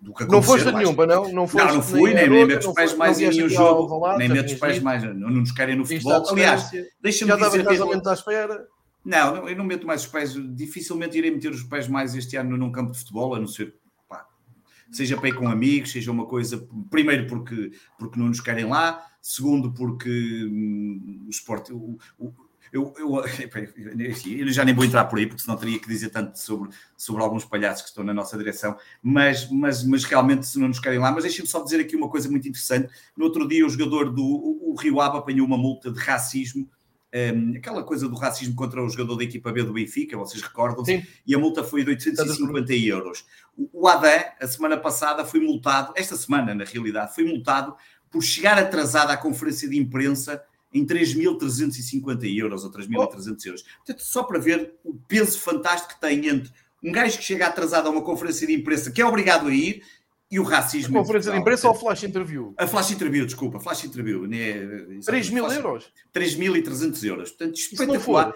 [0.00, 1.32] do que Não foste nenhum, não?
[1.32, 4.28] Não, foste não, não fui, nem, nem meto os pés mais em nenhum jogo, nem
[4.28, 6.30] meto os pés mais, não, nos querem no futebol.
[6.30, 7.64] Aliás, deixa-me dizer...
[7.64, 8.68] Já estava à espera.
[9.04, 12.56] Não, eu não meto mais os pés, dificilmente irei meter os pés mais este ano
[12.56, 13.74] num campo de futebol, a não ser
[14.08, 14.26] pá,
[14.90, 19.02] seja para ir com amigos, seja uma coisa, primeiro porque, porque não nos querem lá,
[19.22, 21.72] segundo porque hum, o esporte.
[21.72, 22.34] O, o,
[22.72, 23.24] eu, eu,
[24.38, 27.22] eu, já nem vou entrar por aí, porque senão teria que dizer tanto sobre, sobre
[27.22, 30.98] alguns palhaços que estão na nossa direção, mas, mas, mas realmente se não nos querem
[30.98, 31.10] lá.
[31.10, 32.92] Mas deixem-me só dizer aqui uma coisa muito interessante.
[33.16, 36.68] No outro dia, o jogador do o Rio Ave apanhou uma multa de racismo
[37.14, 41.06] um, aquela coisa do racismo contra o jogador da equipa B do Benfica, vocês recordam-se,
[41.26, 43.24] e a multa foi de 850 euros.
[43.72, 47.74] O, Adam, a semana passada, foi multado, esta semana, na realidade, foi multado
[48.10, 50.42] por chegar atrasado à conferência de imprensa
[50.72, 53.62] em 3.350 euros ou 3.300 euros.
[53.62, 57.88] Portanto, só para ver o peso fantástico que tem entre um gajo que chega atrasado
[57.88, 59.82] a uma conferência de imprensa que é obrigado a ir
[60.30, 60.98] e o racismo.
[60.98, 62.54] A conferência de imprensa ou flash interview?
[62.56, 64.26] A flash interview, desculpa, flash interview.
[64.26, 65.92] Né, 3 mil euros?
[66.14, 67.30] 3.300 euros.
[67.30, 68.34] Portanto, espetacular.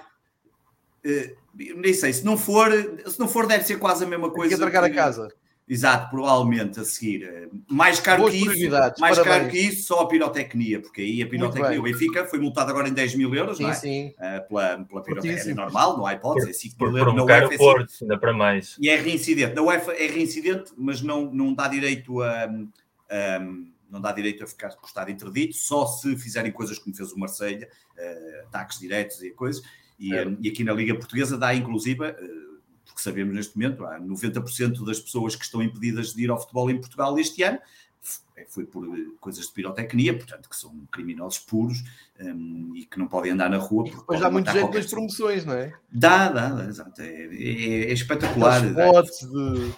[1.06, 1.36] Uh,
[1.76, 2.70] nem sei, se não for,
[3.06, 4.50] se não for, deve ser quase a mesma coisa.
[4.50, 5.28] Tem que atracar a casa.
[5.66, 7.48] Exato, provavelmente a seguir.
[7.70, 11.26] Mais caro Boas que isso, mais caro que isso, só a pirotecnia, porque aí a
[11.26, 13.74] pirotecnia, o Benfica foi multado agora em 10 mil euros, sim, não é?
[13.74, 14.08] Sim.
[14.18, 17.14] Uh, pela, pela pirotecnia normal, não há hipótese, é 5 mil euros.
[17.14, 18.76] Na UEFA, é Porto, ainda para mais.
[18.78, 19.54] E é reincidente.
[19.54, 23.40] Na UEFA é reincidente, mas não, não dá direito a, a
[23.94, 27.12] não dá direito a ficar com o Estado interdito, só se fizerem coisas como fez
[27.12, 29.62] o Marselha, uh, ataques diretos e coisas.
[29.98, 30.26] E, é.
[30.40, 32.53] e, aqui na Liga Portuguesa dá, inclusive, uh,
[32.94, 36.70] porque sabemos neste momento, há 90% das pessoas que estão impedidas de ir ao futebol
[36.70, 37.58] em Portugal este ano
[38.48, 38.86] foi por
[39.20, 41.82] coisas de pirotecnia, portanto, que são criminosos puros
[42.20, 43.88] um, e que não podem andar na rua.
[44.06, 45.72] Pois há muito jeito das promoções, não é?
[45.90, 47.00] Dá, dá, dá exato.
[47.00, 48.60] É, é, é espetacular.
[48.64, 49.72] Os de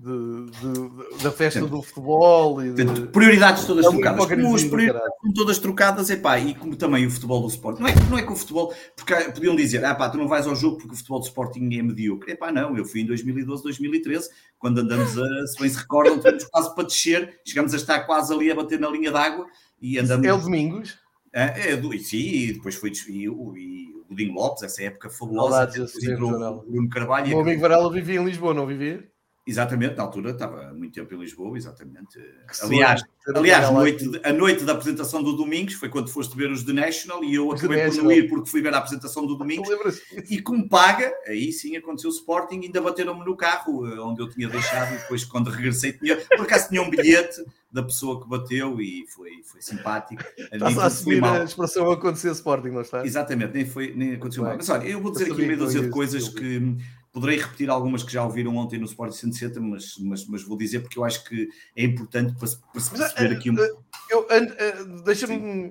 [0.00, 3.06] de, de, da festa do futebol e de...
[3.08, 4.26] prioridades todas é trocadas.
[4.26, 7.82] Como as prioridades todas trocadas, epá, e como também o futebol do Sporting.
[7.82, 10.46] Não é, não é que o futebol, porque podiam dizer, ah pá, tu não vais
[10.46, 12.32] ao jogo porque o futebol do Sporting é medíocre.
[12.32, 16.44] Epá, não, eu fui em 2012, 2013, quando andamos a, se bem se recordam, estamos
[16.44, 19.46] quase para descer, chegamos a estar quase ali a bater na linha d'água
[19.82, 20.26] e andamos.
[20.26, 20.98] É o Domingos?
[21.32, 25.66] É, é, sim, e depois foi e, e, e o Godinho Lopes, essa época fabulosa.
[25.66, 27.26] Depois entrou o Bruno Carvalho.
[27.26, 29.06] O meu amigo Varela vivia em Lisboa, não vivia?
[29.46, 32.20] Exatamente, na altura estava muito tempo em Lisboa, exatamente.
[32.62, 33.02] Aliás,
[33.34, 37.24] aliás noite, a noite da apresentação do Domingos foi quando foste ver os The National
[37.24, 39.68] e eu acabei por não ir porque fui ver a apresentação do Domingos.
[40.30, 44.28] E como paga, aí sim aconteceu o Sporting, ainda bateram-me no carro eh, onde eu
[44.28, 48.28] tinha deixado e depois quando regressei tinha, por acaso tinha um bilhete da pessoa que
[48.28, 50.22] bateu e foi, foi simpático.
[50.52, 53.04] Estás a assumir a expressão acontecer Sporting, não está?
[53.04, 54.56] Exatamente, nem, foi, nem aconteceu mal.
[54.56, 56.76] Mas olha, eu vou dizer aqui meia dúzia de coisas que
[57.12, 60.80] Poderei repetir algumas que já ouviram ontem no Sport 160, mas, mas, mas vou dizer
[60.80, 63.58] porque eu acho que é importante para, para se perceber aqui um.
[63.58, 63.70] Eh,
[64.10, 65.70] eu, eh, deixa-me.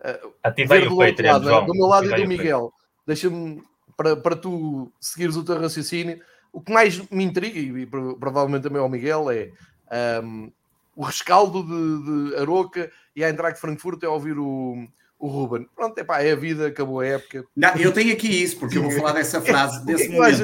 [0.00, 1.66] Uh, Ativei o Patreon, lado, João.
[1.66, 2.72] Do meu lado e do Miguel.
[3.06, 3.62] Deixa-me,
[3.96, 6.20] para, para tu seguires o teu raciocínio,
[6.52, 9.52] o que mais me intriga, e provavelmente também ao Miguel, é
[10.22, 10.52] um, ehm,
[10.96, 14.88] o rescaldo de, de Aroca e a entrar de Frankfurt é ouvir o,
[15.20, 15.68] o Ruben.
[15.76, 17.44] Pronto, epá, é a vida, acabou a época.
[17.54, 20.40] Não, eu tenho aqui isso, porque eu vou falar dessa frase, desse momento.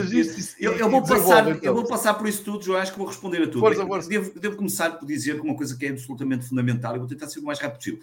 [0.61, 1.61] eu, eu, vou passar, então.
[1.63, 3.61] eu vou passar por isso tudo, João, acho que vou responder a tudo.
[4.07, 7.41] Devo, devo começar por dizer uma coisa que é absolutamente fundamental, e vou tentar ser
[7.41, 8.01] o mais rápido possível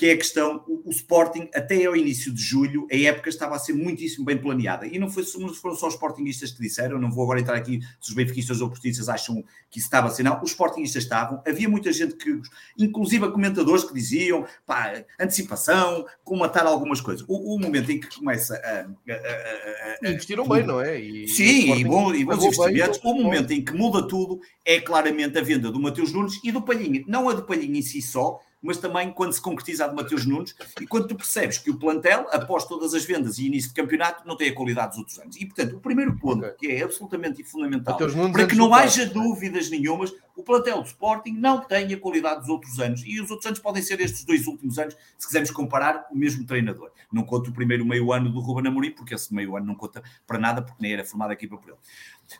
[0.00, 3.54] que é a questão, o, o, Sporting, até ao início de julho, a época estava
[3.54, 4.86] a ser muitíssimo bem planeada.
[4.86, 7.82] E não, foi, não foram só os Sportingistas que disseram, não vou agora entrar aqui
[8.00, 10.42] se os benfiquistas ou portistas acham que isso estava assim, não.
[10.42, 12.40] Os Sportingistas estavam, havia muita gente que,
[12.78, 17.22] inclusive comentadores que diziam, pá, antecipação, matar algumas coisas.
[17.28, 19.12] O, o momento em que começa a...
[19.12, 20.98] a, a, a Investiram bem, não é?
[20.98, 22.96] E, sim, e, bom, e bons investimentos.
[22.96, 23.54] Bem, o momento bom.
[23.54, 27.04] em que muda tudo é claramente a venda do Mateus Nunes e do Palhinha.
[27.06, 30.26] Não a do Palhinha em si só, mas também quando se concretiza a de Mateus
[30.26, 33.74] Nunes e quando tu percebes que o plantel, após todas as vendas e início de
[33.74, 35.36] campeonato, não tem a qualidade dos outros anos.
[35.36, 36.52] E, portanto, o primeiro ponto, okay.
[36.58, 37.98] que é absolutamente fundamental,
[38.32, 42.48] para que não haja dúvidas nenhumas, o plantel do Sporting não tem a qualidade dos
[42.48, 43.02] outros anos.
[43.04, 46.44] E os outros anos podem ser estes dois últimos anos, se quisermos comparar o mesmo
[46.44, 46.90] treinador.
[47.12, 50.02] Não conta o primeiro meio ano do Ruben Amorim, porque esse meio ano não conta
[50.26, 51.78] para nada, porque nem era formada a equipa por ele.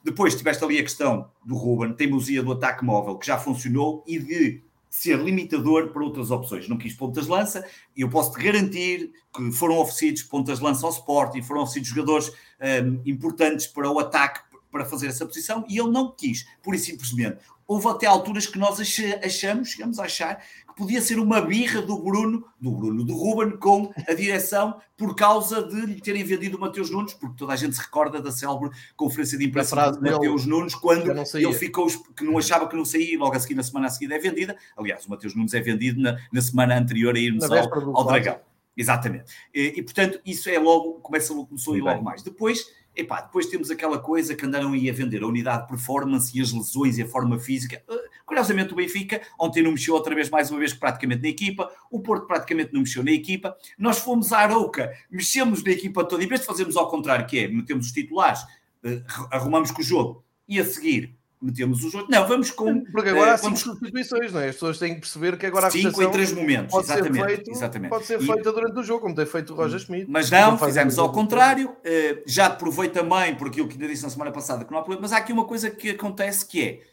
[0.05, 4.19] Depois tiveste ali a questão do Ruben, teimosia do ataque móvel, que já funcionou, e
[4.19, 6.69] de ser limitador para outras opções.
[6.69, 7.65] Não quis pontas-lança,
[7.97, 13.69] e eu posso-te garantir que foram oferecidos pontas-lança ao Sporting, foram oferecidos jogadores um, importantes
[13.69, 17.39] para o ataque para fazer essa posição, e ele não quis, pura e simplesmente.
[17.67, 18.81] Houve até alturas que nós
[19.23, 20.45] achamos, chegamos a achar,
[20.81, 25.63] podia ser uma birra do Bruno, do Bruno, do Ruben com a direção por causa
[25.63, 28.71] de lhe terem vendido o Mateus Nunes, porque toda a gente se recorda da célebre
[28.97, 33.13] conferência de imprensa de Mateus Nunes, quando ele ficou que não achava que não saía
[33.13, 34.57] e logo a seguir, na semana a seguir, é vendida.
[34.75, 38.41] Aliás, o Mateus Nunes é vendido na, na semana anterior a irmos ao, ao Dragão.
[38.75, 39.25] Exatamente.
[39.55, 42.23] E, e, portanto, isso é logo, começa, começou ir logo mais.
[42.23, 42.65] Depois
[42.97, 46.43] Epá, depois temos aquela coisa que andaram aí a vender a unidade de performance e
[46.43, 47.83] as lesões e a forma física.
[48.31, 51.71] Uh, curiosamente, o Benfica ontem não mexeu outra vez, mais uma vez, praticamente na equipa.
[51.91, 53.57] O Porto praticamente não mexeu na equipa.
[53.79, 56.23] Nós fomos à Arouca, mexemos na equipa toda.
[56.23, 58.43] Em vez de fazermos ao contrário, que é metemos os titulares,
[58.85, 62.15] uh, arrumamos com o jogo e a seguir metemos os outros.
[62.15, 62.85] Não, vamos com.
[62.85, 63.61] Porque agora há cinco vamos...
[63.61, 64.49] substituições, não é?
[64.49, 67.19] As pessoas têm que perceber que agora a Cinco em três momentos, pode exatamente.
[67.19, 67.91] Ser feito, exatamente.
[67.91, 70.07] Pode ser feita durante o jogo, como tem feito o Roger Schmidt.
[70.09, 71.75] Mas não, fizemos ao contrário.
[71.83, 74.83] Eh, já provei também, por aquilo que ainda disse na semana passada, que não há
[74.83, 75.03] problema.
[75.03, 76.90] Mas há aqui uma coisa que acontece que é.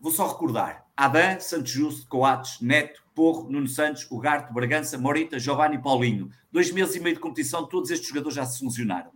[0.00, 0.86] Vou só recordar.
[0.96, 6.30] Adam, Santos Justo, Coates, Neto, Porro, Nuno Santos, Ugarte, Bragança, Morita, Giovanni e Paulinho.
[6.50, 9.10] Dois meses e meio de competição, todos estes jogadores já se funcionaram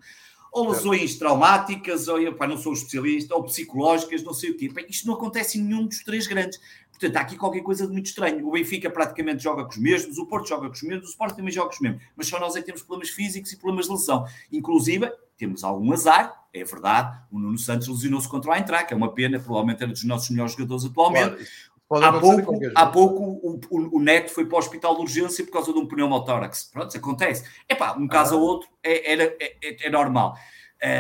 [0.53, 4.69] ou lesões traumáticas, ou eu, pá, não sou especialista, ou psicológicas, não sei o quê.
[4.69, 6.59] Pá, isto não acontece em nenhum dos três grandes.
[6.91, 8.47] Portanto, há aqui qualquer coisa de muito estranho.
[8.47, 11.37] O Benfica praticamente joga com os mesmos, o Porto joga com os mesmos, o Sport
[11.37, 12.03] também joga com os mesmos.
[12.17, 14.27] Mas só nós é que temos problemas físicos e problemas de lesão.
[14.53, 17.21] Inclusive, temos algum azar, é verdade.
[17.31, 20.31] O Nuno Santos lesionou-se contra o Eintracht, que é uma pena, provavelmente era dos nossos
[20.31, 21.47] melhores jogadores atualmente.
[21.91, 25.51] Há pouco, há pouco o, o, o, Neto foi para o hospital de urgência por
[25.51, 26.71] causa de um pneumotórax.
[26.73, 27.45] Pronto, acontece.
[27.69, 28.39] É pá, um caso ah.
[28.39, 30.37] ou outro é, é, é, é normal.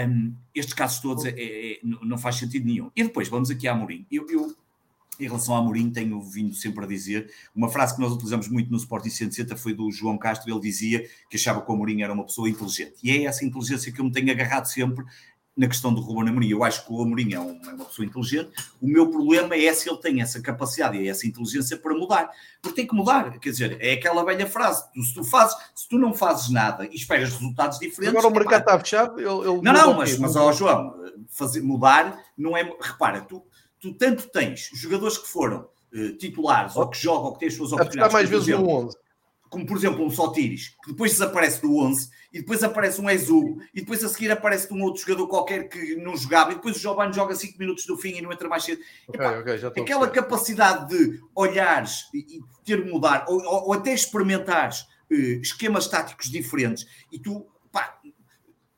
[0.09, 2.91] Um, estes casos todos é, é não faz sentido nenhum.
[2.97, 4.05] E depois, vamos aqui a Amorim.
[4.11, 4.53] Eu, eu,
[5.21, 8.71] em relação a Amorim, tenho vindo sempre a dizer, uma frase que nós utilizamos muito
[8.71, 12.13] no Sporting 160 foi do João Castro, ele dizia que achava que o Amorim era
[12.13, 12.95] uma pessoa inteligente.
[13.03, 15.05] E é essa inteligência que eu me tenho agarrado sempre
[15.57, 16.49] na questão do Ruben Amorim.
[16.49, 18.51] Eu acho que o Amorim é, é uma pessoa inteligente.
[18.81, 22.31] O meu problema é se ele tem essa capacidade e essa inteligência para mudar.
[22.63, 23.39] Porque tem que mudar.
[23.39, 24.85] Quer dizer, é aquela velha frase.
[24.95, 28.17] Se, tu fazes, se tu não fazes nada e esperas resultados diferentes...
[28.17, 29.21] Agora o mercado está fechado.
[29.21, 30.95] Não, não, mas, mas ó, João,
[31.29, 32.63] fazer, mudar não é...
[32.81, 33.45] Repara, tu,
[33.79, 37.55] tu tanto tens jogadores que foram uh, titulares ou que jogam ou que têm as
[37.55, 38.07] suas oportunidades...
[38.07, 38.97] Está mais vezes no 11
[39.51, 43.59] como por exemplo um Sotiris, que depois desaparece do 11, e depois aparece um Ezu,
[43.75, 46.79] e depois a seguir aparece um outro jogador qualquer que não jogava, e depois o
[46.79, 48.81] Giovanni joga 5 minutos do fim e não entra mais cedo.
[49.09, 54.83] Okay, Epá, okay, aquela capacidade de olhares e ter mudar, ou, ou, ou até experimentares
[55.11, 57.99] uh, esquemas táticos diferentes, e tu, pá,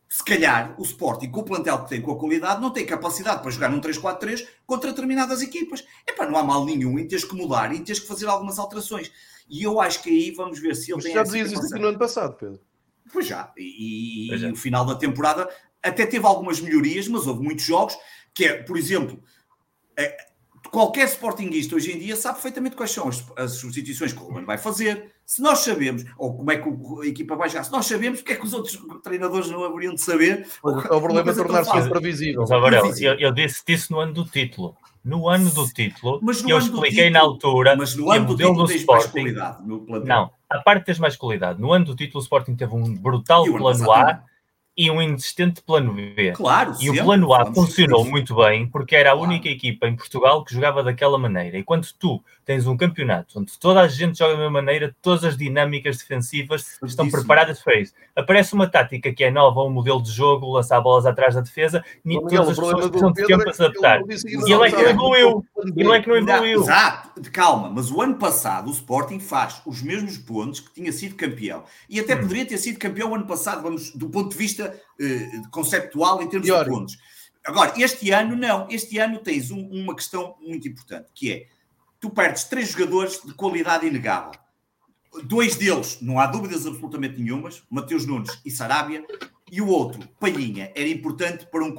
[0.09, 3.43] se calhar o Sporting, com o plantel que tem, com a qualidade, não tem capacidade
[3.43, 5.85] para jogar num 3-4-3 contra determinadas equipas.
[6.07, 9.11] Epá, não há mal nenhum em teres que mudar e teres que fazer algumas alterações.
[9.49, 11.15] E eu acho que aí vamos ver se ele Mas tem.
[11.15, 12.61] Já dizias isso no ano passado, Pedro.
[13.13, 13.53] Pois já.
[13.57, 15.49] E, pois no final da temporada
[15.83, 17.97] até teve algumas melhorias, mas houve muitos jogos
[18.33, 19.23] que é, por exemplo,
[19.97, 20.17] é,
[20.71, 24.45] qualquer sportinguista hoje em dia sabe perfeitamente quais são as, as substituições que o Ruben
[24.45, 25.13] vai fazer.
[25.27, 26.69] Se nós sabemos, ou como é que
[27.03, 29.95] a equipa vai jogar, se nós sabemos, porque é que os outros treinadores não haveriam
[29.95, 30.47] de saber?
[30.63, 32.45] o problema é tornar-se imprevisível.
[33.01, 36.91] Eu, eu disse isso no ano do título no ano do título, mas eu expliquei
[36.91, 39.35] título, na altura mas no ano do título do Sporting,
[40.05, 41.61] não, a parte tens mais qualidade.
[41.61, 44.23] No ano do título, o Sporting teve um brutal plano A
[44.77, 46.33] e um inexistente plano B.
[46.33, 49.29] Claro, e o plano A funcionou muito bem porque era a claro.
[49.29, 51.59] única equipa em Portugal que jogava daquela maneira.
[51.59, 55.25] E quando tu tens um campeonato onde toda a gente joga da mesma maneira, todas
[55.25, 57.93] as dinâmicas defensivas estão preparadas para isso.
[58.17, 61.85] Aparece uma tática que é nova, um modelo de jogo, lançar bolas atrás da defesa,
[62.05, 64.01] e todas as pessoas precisam de tempo para se adaptar.
[64.09, 65.47] E ele é que não evoluiu.
[65.77, 66.63] Ele é que não evoluiu.
[66.63, 71.15] Exato, calma, mas o ano passado o Sporting faz os mesmos pontos que tinha sido
[71.15, 71.65] campeão.
[71.89, 72.23] E até hum.
[72.23, 76.29] poderia ter sido campeão o ano passado, vamos, do ponto de vista uh, conceptual em
[76.29, 76.99] termos de pontos.
[77.45, 78.69] Agora, este ano não.
[78.71, 81.47] Este ano tens um, uma questão muito importante, que é
[82.01, 84.33] tu perdes três jogadores de qualidade inegável.
[85.25, 89.05] Dois deles, não há dúvidas absolutamente nenhumas, Mateus Nunes e Sarabia,
[89.51, 91.75] e o outro, Palhinha, era importante para um.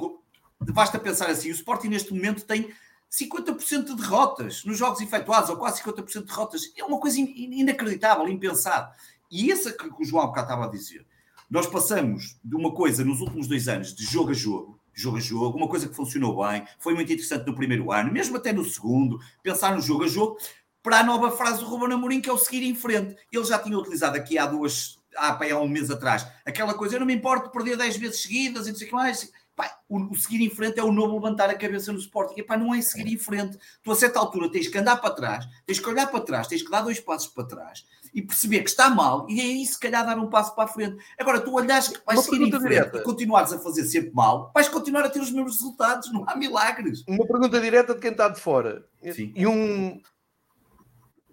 [0.72, 2.72] Basta pensar assim: o Sporting neste momento tem
[3.10, 6.72] 50% de derrotas nos jogos efetuados, ou quase 50% de derrotas.
[6.76, 8.92] É uma coisa inacreditável, impensado.
[9.30, 11.04] E essa que o João cá estava a dizer.
[11.50, 15.20] Nós passamos de uma coisa nos últimos dois anos de jogo a jogo, jogo a
[15.20, 18.64] jogo, uma coisa que funcionou bem, foi muito interessante no primeiro ano, mesmo até no
[18.64, 20.38] segundo, pensar no jogo a jogo,
[20.82, 23.16] para a nova frase do Ruben Amorim, que é o seguir em frente.
[23.32, 27.00] Ele já tinha utilizado aqui há duas, há, há um mês atrás, aquela coisa, eu
[27.00, 29.32] não me importo de perder 10 vezes seguidas e não sei o que mais.
[29.54, 32.40] Pá, o, o, seguir em frente é o novo levantar a cabeça no Sporting.
[32.40, 33.56] Epá, não é seguir em frente.
[33.82, 36.62] Tu a certa altura tens que andar para trás, tens que olhar para trás, tens
[36.62, 40.06] que dar dois passos para trás e perceber que está mal e aí se calhar
[40.06, 40.96] dar um passo para a frente.
[41.18, 42.98] Agora, tu olhas que vais seguir em frente direta.
[42.98, 46.36] e continuares a fazer sempre mal, vais continuar a ter os mesmos resultados, não há
[46.36, 47.04] milagres.
[47.08, 48.86] Uma pergunta direta de quem está de fora.
[49.12, 49.32] Sim.
[49.34, 50.00] E um,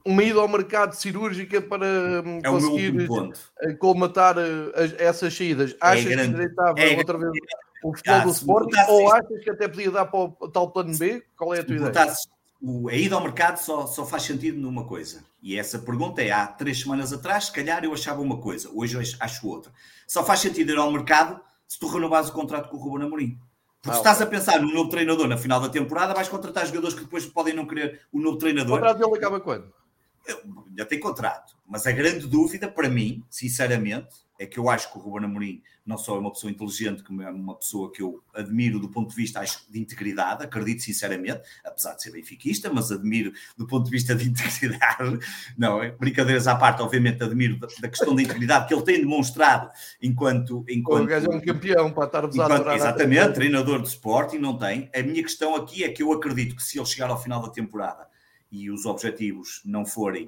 [0.04, 3.08] uma ida ao mercado cirúrgica para é conseguir
[3.78, 5.72] colmatar eh, essas saídas.
[5.72, 7.32] É achas grande, que direitava é outra vez
[7.84, 11.24] o futebol do Sporting ou achas que até podia dar para o tal plano B?
[11.36, 12.14] Qual é a tua ideia?
[12.62, 15.24] O, a ida ao mercado só, só faz sentido numa coisa.
[15.42, 18.96] E essa pergunta é: há três semanas atrás, se calhar eu achava uma coisa, hoje
[18.96, 19.72] eu acho outra.
[20.08, 23.40] Só faz sentido ir ao mercado se tu renovares o contrato com o Ruben Amorim.
[23.82, 26.68] Porque ah, se estás a pensar no novo treinador na final da temporada, vais contratar
[26.68, 28.74] jogadores que depois podem não querer o novo treinador.
[28.74, 29.74] O contrato dele acaba quando?
[30.28, 30.40] Eu,
[30.78, 31.56] já tem contrato.
[31.68, 34.10] Mas a grande dúvida, para mim, sinceramente,
[34.42, 37.22] é que eu acho que o Ruben Amorim não só é uma pessoa inteligente, como
[37.22, 41.42] é uma pessoa que eu admiro do ponto de vista acho, de integridade, acredito sinceramente,
[41.64, 45.20] apesar de ser benfiquista, mas admiro do ponto de vista de integridade,
[45.56, 45.92] não, é?
[45.92, 49.70] brincadeiras à parte, obviamente admiro da, da, questão da integridade que ele tem demonstrado
[50.02, 50.66] enquanto...
[50.68, 54.90] enquanto o gajo é um campeão para estar enquanto, Exatamente, treinador de Sporting, não tem.
[54.96, 57.50] A minha questão aqui é que eu acredito que se ele chegar ao final da
[57.50, 58.08] temporada
[58.52, 60.28] e os objetivos não forem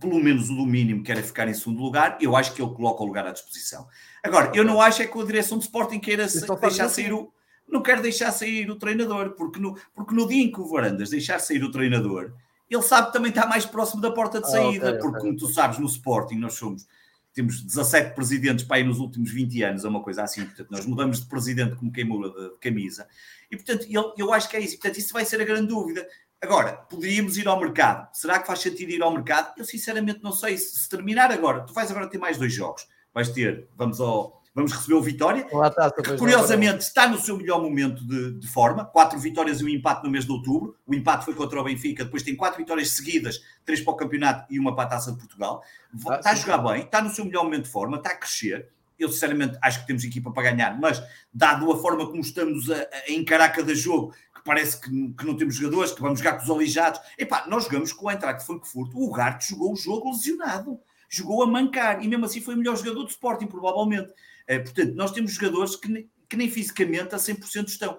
[0.00, 2.72] pelo menos o do mínimo, que era ficar em segundo lugar, eu acho que ele
[2.72, 3.86] coloca o lugar à disposição.
[4.22, 6.26] Agora, eu não acho é que a direção de Sporting queira
[6.60, 7.32] deixar sair o.
[7.68, 11.10] Não quer deixar sair o treinador, porque no, porque no dia em que o Varandas
[11.10, 12.32] deixar sair o treinador,
[12.68, 15.20] ele sabe que também está mais próximo da porta de saída, ah, okay, porque, okay.
[15.20, 16.86] como tu sabes, no Sporting nós somos.
[17.32, 20.44] Temos 17 presidentes para ir nos últimos 20 anos, é uma coisa assim.
[20.44, 23.06] Portanto, nós mudamos de presidente como queimou de, de camisa.
[23.48, 24.76] E, portanto, eu, eu acho que é isso.
[24.76, 26.04] Portanto, isso vai ser a grande dúvida.
[26.42, 28.08] Agora, poderíamos ir ao mercado.
[28.12, 29.52] Será que faz sentido ir ao mercado?
[29.58, 30.56] Eu sinceramente não sei.
[30.56, 32.88] Se, se terminar agora, tu vais agora ter mais dois jogos.
[33.12, 38.04] Vais ter, vamos ao, Vamos receber o Vitória, que curiosamente está no seu melhor momento
[38.04, 38.84] de, de, forma.
[38.84, 40.76] Quatro vitórias e um empate no mês de outubro.
[40.84, 44.52] O empate foi contra o Benfica, depois tem quatro vitórias seguidas, três para o campeonato
[44.52, 45.62] e uma para a Taça de Portugal.
[46.08, 48.68] Ah, está a jogar bem, está no seu melhor momento de forma, está a crescer.
[48.98, 51.00] Eu, sinceramente, acho que temos equipa para ganhar, mas
[51.32, 55.36] dado a forma como estamos a, a encarar cada jogo, que parece que, que, não
[55.36, 57.00] temos jogadores, que vamos jogar com os aleijados.
[57.18, 58.90] Epá, nós jogamos com o Eintracht Frankfurt.
[58.94, 60.80] O Gart jogou o jogo lesionado.
[61.08, 62.02] Jogou a mancar.
[62.02, 64.10] E mesmo assim foi o melhor jogador do Sporting, provavelmente.
[64.48, 67.98] Uh, portanto, nós temos jogadores que, que nem fisicamente a 100% estão.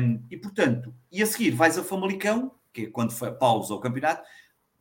[0.00, 4.22] Um, e, portanto, e a seguir vais a Famalicão, que é quando pausa o campeonato,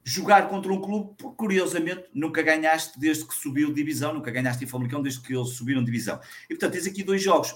[0.04, 5.02] jogar contra um clube, curiosamente, nunca ganhaste desde que subiu divisão, nunca ganhaste em Famalicão
[5.02, 6.20] desde que eles subiram divisão.
[6.46, 7.56] E portanto, tens aqui dois jogos.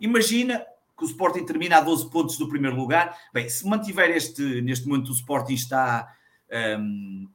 [0.00, 0.64] Imagina
[1.02, 3.18] que o Sporting termina a 12 pontos do primeiro lugar.
[3.34, 6.08] Bem, se mantiver este, neste momento o Sporting está
[6.78, 7.28] um,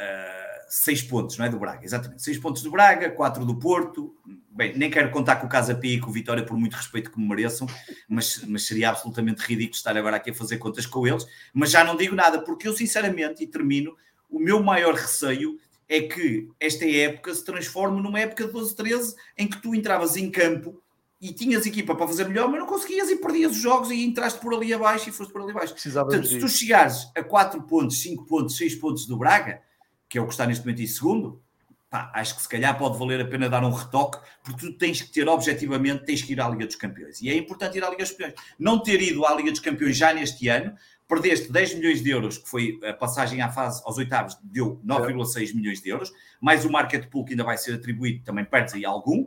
[0.00, 1.48] uh, 6 pontos, não é?
[1.48, 2.22] Do Braga, exatamente.
[2.22, 4.16] 6 pontos do Braga, 4 do Porto.
[4.50, 7.10] Bem, nem quero contar com o Casa Pia e com o Vitória por muito respeito
[7.10, 7.68] que me mereçam,
[8.08, 11.24] mas, mas seria absolutamente ridículo estar agora aqui a fazer contas com eles.
[11.52, 13.96] Mas já não digo nada, porque eu, sinceramente, e termino,
[14.28, 19.46] o meu maior receio é que esta época se transforme numa época de 12-13 em
[19.46, 20.82] que tu entravas em campo
[21.20, 24.38] e tinhas equipa para fazer melhor, mas não conseguias e perdias os jogos e entraste
[24.40, 25.74] por ali abaixo e foste por ali abaixo.
[25.74, 29.62] Portanto, se tu chegares a 4 pontos, 5 pontos, 6 pontos do Braga,
[30.08, 31.42] que é o que está neste momento em segundo,
[31.88, 35.00] pá, acho que se calhar pode valer a pena dar um retoque, porque tu tens
[35.00, 37.22] que ter, objetivamente, tens que ir à Liga dos Campeões.
[37.22, 38.34] E é importante ir à Liga dos Campeões.
[38.58, 40.74] Não ter ido à Liga dos Campeões já neste ano,
[41.06, 45.54] perdeste 10 milhões de euros, que foi a passagem à fase aos oitavos, deu 9,6
[45.54, 48.84] milhões de euros, mais o market pool que ainda vai ser atribuído, também perdes aí
[48.84, 49.26] algum.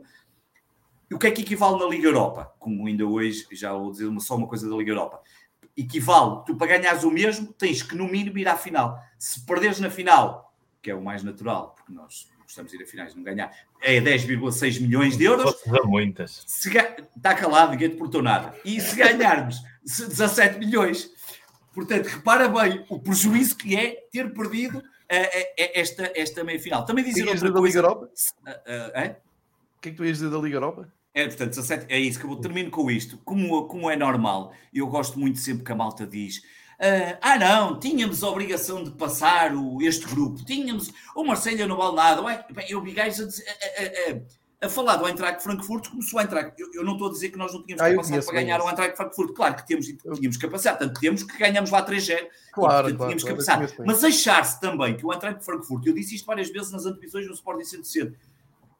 [1.10, 2.52] E o que é que equivale na Liga Europa?
[2.58, 5.22] Como ainda hoje, já vou dizer só uma coisa da Liga Europa.
[5.76, 8.98] Equivale, tu para ganhares o mesmo, tens que no mínimo ir à final.
[9.18, 10.48] Se perderes na final
[10.82, 14.00] que é o mais natural, porque nós gostamos de ir a finais não ganhar, é
[14.00, 15.54] 10,6 milhões de euros.
[15.84, 16.44] muitas.
[16.46, 16.70] Se,
[17.16, 18.54] está calado, ninguém te portou nada.
[18.64, 21.10] E se ganharmos 17 milhões,
[21.74, 24.82] portanto, repara bem o prejuízo que é ter perdido uh,
[25.74, 26.84] esta, esta meia final.
[26.84, 28.06] Também dizer que outra da Liga Europa?
[28.06, 29.16] Uh, uh,
[29.76, 30.88] O que é que tu ias dizer da Liga Europa?
[31.14, 33.18] É, portanto, 17, é isso que eu termino com isto.
[33.24, 36.42] Como, como é normal, eu gosto muito sempre que a malta diz
[36.78, 41.76] Uh, ah, não, tínhamos a obrigação de passar o, este grupo, tínhamos o Marselha no
[41.76, 42.22] balneário.
[42.68, 46.54] Eu vi gajos a, a, a, a, falar do Eintracht Frankfurt como se o Eintracht.
[46.56, 48.68] Eu, eu, não estou a dizer que nós não tínhamos ah, capacidade para ganhar o
[48.68, 49.34] Eintracht Frankfurt.
[49.34, 52.28] Claro que temos, tínhamos capacidade, tanto temos que ganhamos lá 3-0.
[52.52, 53.74] Claro, e, portanto, claro, tínhamos claro, capacidade.
[53.84, 57.34] Mas achar-se também que o Eintracht Frankfurt, eu disse isto várias vezes nas antevisões no
[57.34, 58.16] Sporting Centro Cedo,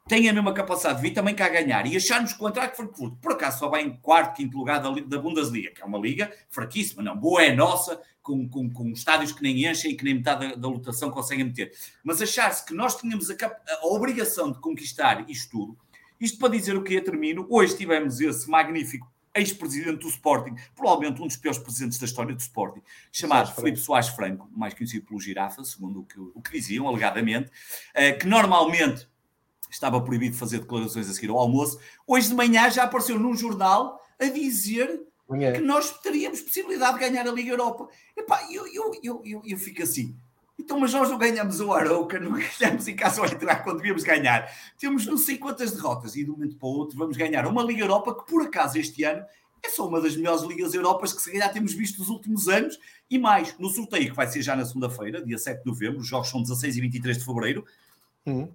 [0.08, 1.86] tem a mesma capacidade de vir também cá ganhar.
[1.86, 4.90] E acharmos que o Eintracht Frankfurt, por acaso, só vai em quarto, quinto lugar da,
[4.90, 9.32] da Bundesliga, que é uma liga fraquíssima, não, boa é nossa, com, com, com estádios
[9.32, 11.72] que nem enchem e que nem metade da, da lotação conseguem meter.
[12.02, 15.78] Mas achar-se que nós tínhamos a, a, obrigação de conquistar isto tudo,
[16.18, 21.22] isto para dizer o que eu termino, hoje tivemos esse magnífico ex-presidente do Sporting, provavelmente
[21.22, 25.20] um dos piores presidentes da história do Sporting, chamado Filipe Soares Franco, mais conhecido pelo
[25.20, 27.50] Girafa, segundo o que, o que diziam, alegadamente,
[27.94, 29.06] eh, que normalmente
[29.70, 31.78] estava proibido fazer declarações a seguir ao almoço.
[32.06, 35.02] Hoje de manhã já apareceu num jornal a dizer
[35.32, 35.52] é.
[35.52, 37.88] que nós teríamos possibilidade de ganhar a Liga Europa.
[38.16, 40.16] Epá, eu, eu, eu, eu, eu fico assim.
[40.58, 44.02] Então, mas nós não ganhamos o Arouca, não ganhamos em casa ao entrar quando devíamos
[44.02, 44.50] ganhar.
[44.78, 47.62] Temos não sei quantas derrotas e de um momento para o outro vamos ganhar uma
[47.62, 49.24] Liga Europa que, por acaso, este ano
[49.62, 52.78] é só uma das melhores Ligas Europas que se calhar temos visto nos últimos anos
[53.10, 53.56] e mais.
[53.58, 56.42] No sorteio que vai ser já na segunda-feira, dia 7 de novembro, os jogos são
[56.42, 57.64] 16 e 23 de fevereiro.
[58.26, 58.52] Uhum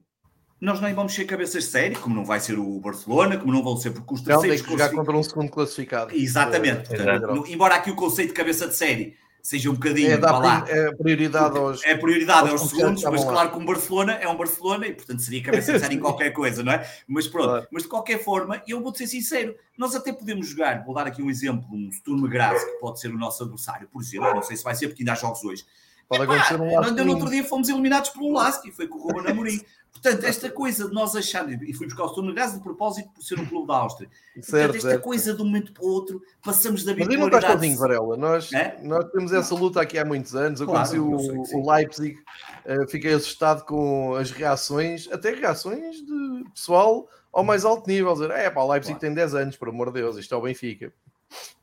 [0.64, 3.62] nós nem vamos ser cabeças de série, como não vai ser o Barcelona, como não
[3.62, 4.44] vão ser porque os terceiros...
[4.44, 6.16] Não, tem que jogar contra um segundo classificado.
[6.16, 6.88] Exatamente.
[6.88, 10.64] Portanto, embora aqui o conceito de cabeça de série seja um bocadinho é, lá.
[10.70, 14.38] É prioridade aos É prioridade aos, aos segundos, mas claro que um Barcelona é um
[14.38, 16.90] Barcelona e portanto seria cabeça de série em qualquer coisa, não é?
[17.10, 17.68] Mas pronto, claro.
[17.70, 21.22] mas de qualquer forma, eu vou ser sincero, nós até podemos jogar, vou dar aqui
[21.22, 24.56] um exemplo, um Sturm Graz, que pode ser o nosso adversário, por exemplo, não sei
[24.56, 25.66] se vai ser porque ainda há jogos hoje.
[26.08, 29.02] Pode Epá, acontecer um no outro dia fomos eliminados pelo Lask e foi com o
[29.02, 29.62] Ruben Amorim.
[29.94, 33.24] Portanto, esta coisa de nós acharmos, e fui buscar o Sturm Graz de propósito por
[33.24, 34.10] ser um clube da Áustria.
[34.34, 35.04] Certo, Portanto, esta certo.
[35.04, 37.32] coisa de um momento para o outro, passamos da bipolaridade.
[37.32, 38.18] Mas não estás sozinho, Varela.
[38.18, 38.80] Nós, é?
[38.84, 40.60] nós temos essa luta aqui há muitos anos.
[40.60, 42.18] Eu claro, conheci o, o, Leipzig,
[42.66, 48.12] uh, fiquei assustado com as reações, até reações de pessoal ao mais alto nível.
[48.14, 49.08] Dizer, é pá, o Leipzig claro.
[49.08, 50.92] tem 10 anos, por amor de Deus, isto é o Benfica.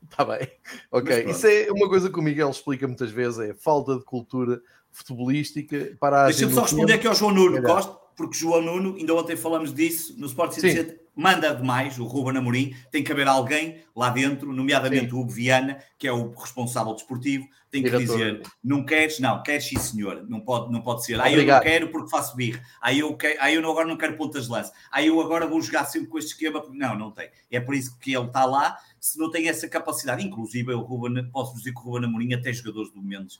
[0.09, 0.49] Está bem.
[0.91, 1.25] Ok.
[1.29, 4.61] Isso é uma coisa que o Miguel explica muitas vezes, é falta de cultura
[4.91, 7.61] futebolística para Deixa-me só responder aqui ao João Nuno.
[7.61, 12.37] Gosto, porque João Nuno, ainda ontem falamos disso no Sport 107, manda demais, o Ruben
[12.37, 15.15] Amorim, tem que haver alguém lá dentro, nomeadamente Sim.
[15.15, 18.17] o Hugo Viana, que é o responsável desportivo, tem que Diretor.
[18.17, 19.19] dizer, não queres?
[19.19, 21.19] Não, queres sim senhor, não pode, não pode ser.
[21.19, 24.15] Aí eu não quero porque faço birra, aí eu, quero, aí eu agora não quero
[24.15, 27.29] pontas de lance, aí eu agora vou jogar sempre com este esquema, não, não tem.
[27.49, 31.27] É por isso que ele está lá, se não tem essa capacidade, inclusive o Ruben,
[31.31, 33.39] posso dizer que o Ruben Amorim até jogadores do Mendes uh,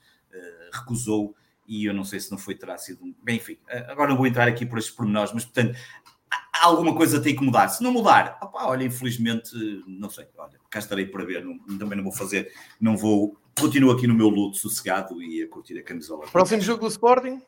[0.73, 1.35] recusou,
[1.67, 3.13] e eu não sei se não foi, terá sido um...
[3.23, 5.77] Bem, enfim, eh, agora não vou entrar aqui por estes pormenores, mas portanto,
[6.61, 7.67] alguma coisa tem que mudar.
[7.69, 9.51] Se não mudar, opa, olha, infelizmente,
[9.87, 13.91] não sei, olha, cá estarei para ver, não, também não vou fazer, não vou, continuo
[13.91, 16.27] aqui no meu luto sossegado e a curtir a camisola.
[16.27, 17.41] Próximo jogo do Sporting?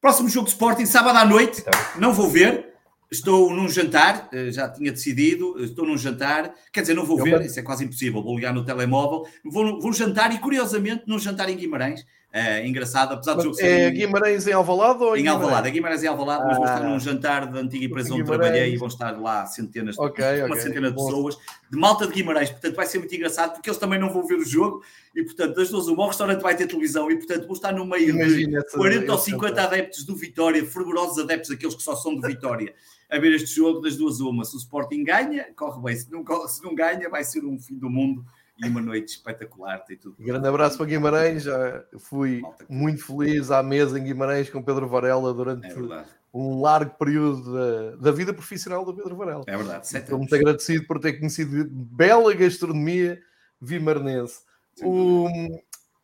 [0.00, 1.64] Próximo jogo do Sporting, sábado à noite,
[1.98, 2.72] não vou ver,
[3.10, 7.42] estou num jantar, eh, já tinha decidido, estou num jantar, quer dizer, não vou ver,
[7.42, 11.48] isso é quase impossível, vou ligar no telemóvel, vou, vou jantar e curiosamente num jantar
[11.48, 12.04] em Guimarães,
[12.34, 13.66] é, engraçado, apesar do jogo ser.
[13.66, 15.68] É Guimarães em Alvalade ou em, em Alvalade?
[15.68, 18.72] É Guimarães em Alvalade, ah, mas vão estar num jantar da antiga empresa onde trabalhei
[18.72, 20.62] e vão estar lá centenas, okay, uma okay.
[20.62, 21.04] centena de Bom.
[21.04, 21.36] pessoas,
[21.70, 24.36] de malta de Guimarães, portanto vai ser muito engraçado porque eles também não vão ver
[24.36, 24.82] o jogo
[25.14, 27.84] e, portanto, das duas, uma, o restaurante vai ter televisão e, portanto, vão estar no
[27.84, 32.18] meio Imagina de 40 ou 50 adeptos do Vitória, fervorosos adeptos, aqueles que só são
[32.18, 32.74] de Vitória,
[33.10, 34.42] a ver este jogo das duas, uma.
[34.46, 37.74] Se o Sporting ganha, corre bem, se não, se não ganha, vai ser um fim
[37.74, 38.24] do mundo
[38.62, 39.78] e uma noite espetacular.
[39.84, 40.16] Tem tudo.
[40.18, 41.42] Grande abraço para Guimarães.
[41.42, 46.96] Já fui muito feliz à mesa em Guimarães com Pedro Varela durante é um largo
[46.96, 49.44] período da, da, vida profissional do Pedro Varela.
[49.46, 49.96] É verdade.
[49.96, 53.20] Estou muito agradecido por ter conhecido bela gastronomia
[53.60, 54.40] vimarnense.
[54.82, 55.28] O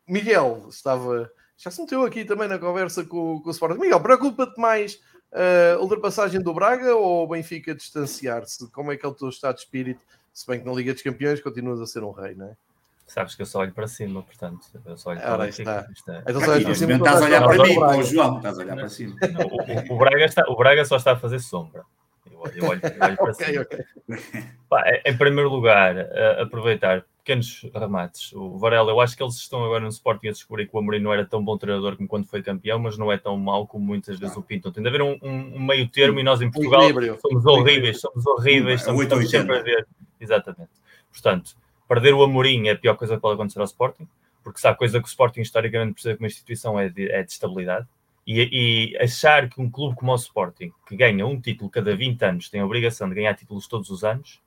[0.06, 1.30] Miguel estava.
[1.56, 3.80] Já se meteu aqui também na conversa com, com o Sporting.
[3.80, 5.00] Miguel, preocupa-te mais
[5.32, 8.70] a ultrapassagem do Braga ou o Benfica distanciar-se?
[8.70, 10.00] Como é que é o teu estado de espírito
[10.38, 12.52] se bem que na Liga dos Campeões continuas a ser um rei, não é?
[13.08, 15.88] Sabes que eu só olho para cima, portanto, eu só olho para Ora, está.
[16.08, 16.30] É...
[16.30, 16.92] Então só olhas para cima.
[16.92, 19.16] Estás a olhar para mim, para o João, estás a olhar para cima.
[19.88, 21.82] o, o, Braga está, o Braga só está a fazer sombra.
[22.30, 23.62] Eu olho, eu olho, eu olho para okay, cima.
[23.62, 23.84] Okay.
[24.68, 25.96] Pá, em primeiro lugar,
[26.40, 28.32] aproveitar pequenos remates.
[28.32, 31.00] O Varela, eu acho que eles estão agora no Sporting a descobrir que o Amorim
[31.00, 33.84] não era tão bom treinador como quando foi campeão, mas não é tão mau como
[33.84, 34.70] muitas vezes o pintam.
[34.70, 36.82] Tem de haver um, um, meio termo e nós em Portugal
[37.20, 39.84] somos horríveis, somos horríveis, somos, estamos sempre a ver
[40.20, 40.70] Exatamente.
[41.10, 41.56] Portanto,
[41.88, 44.08] perder o Amorim é a pior coisa que pode acontecer ao Sporting,
[44.42, 47.30] porque se há coisa que o Sporting historicamente precisa como instituição é de, é de
[47.30, 47.86] estabilidade.
[48.26, 52.22] E, e, achar que um clube como o Sporting, que ganha um título cada 20
[52.22, 54.40] anos, tem a obrigação de ganhar títulos todos os anos,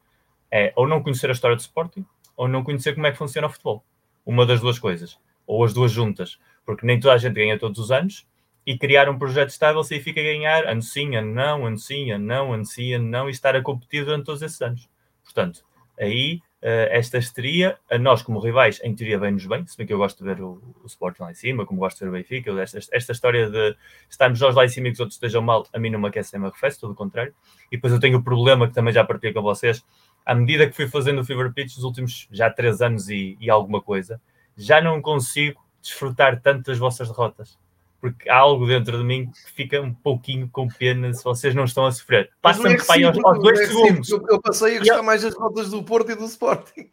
[0.52, 2.06] é ou não conhecer a história do Sporting,
[2.38, 3.84] ou não conhecer como é que funciona o futebol.
[4.24, 5.18] Uma das duas coisas.
[5.48, 6.40] Ou as duas juntas.
[6.64, 8.28] Porque nem toda a gente ganha todos os anos,
[8.66, 12.54] e criar um projeto estável significa ganhar ano sim, ano não, ano sim, ano não,
[12.54, 14.90] ano sim, ano não, e estar a competir durante todos esses anos.
[15.34, 15.64] Portanto,
[16.00, 19.94] aí uh, esta esteria, a nós como rivais, em teoria vem-nos bem, se bem que
[19.94, 22.14] eu gosto de ver o, o Sporting lá em cima, como gosto de ver o
[22.14, 23.76] Benfica, esta, esta história de
[24.10, 26.08] estarmos nós lá em cima e que os outros estejam mal, a mim não me
[26.08, 27.34] aquece nem me arrefece, todo o contrário.
[27.72, 29.84] E depois eu tenho o problema que também já partilhei com vocês,
[30.26, 33.50] à medida que fui fazendo o Fever Pitch nos últimos já três anos e, e
[33.50, 34.22] alguma coisa,
[34.56, 37.58] já não consigo desfrutar tanto das vossas derrotas
[38.02, 41.66] porque há algo dentro de mim que fica um pouquinho com pena se vocês não
[41.66, 42.32] estão a sofrer.
[42.42, 44.10] Passa-me é para aos, aos dois é segundos.
[44.10, 45.04] Eu, eu passei a gostar eu...
[45.04, 46.90] mais das rotas do Porto e do Sporting.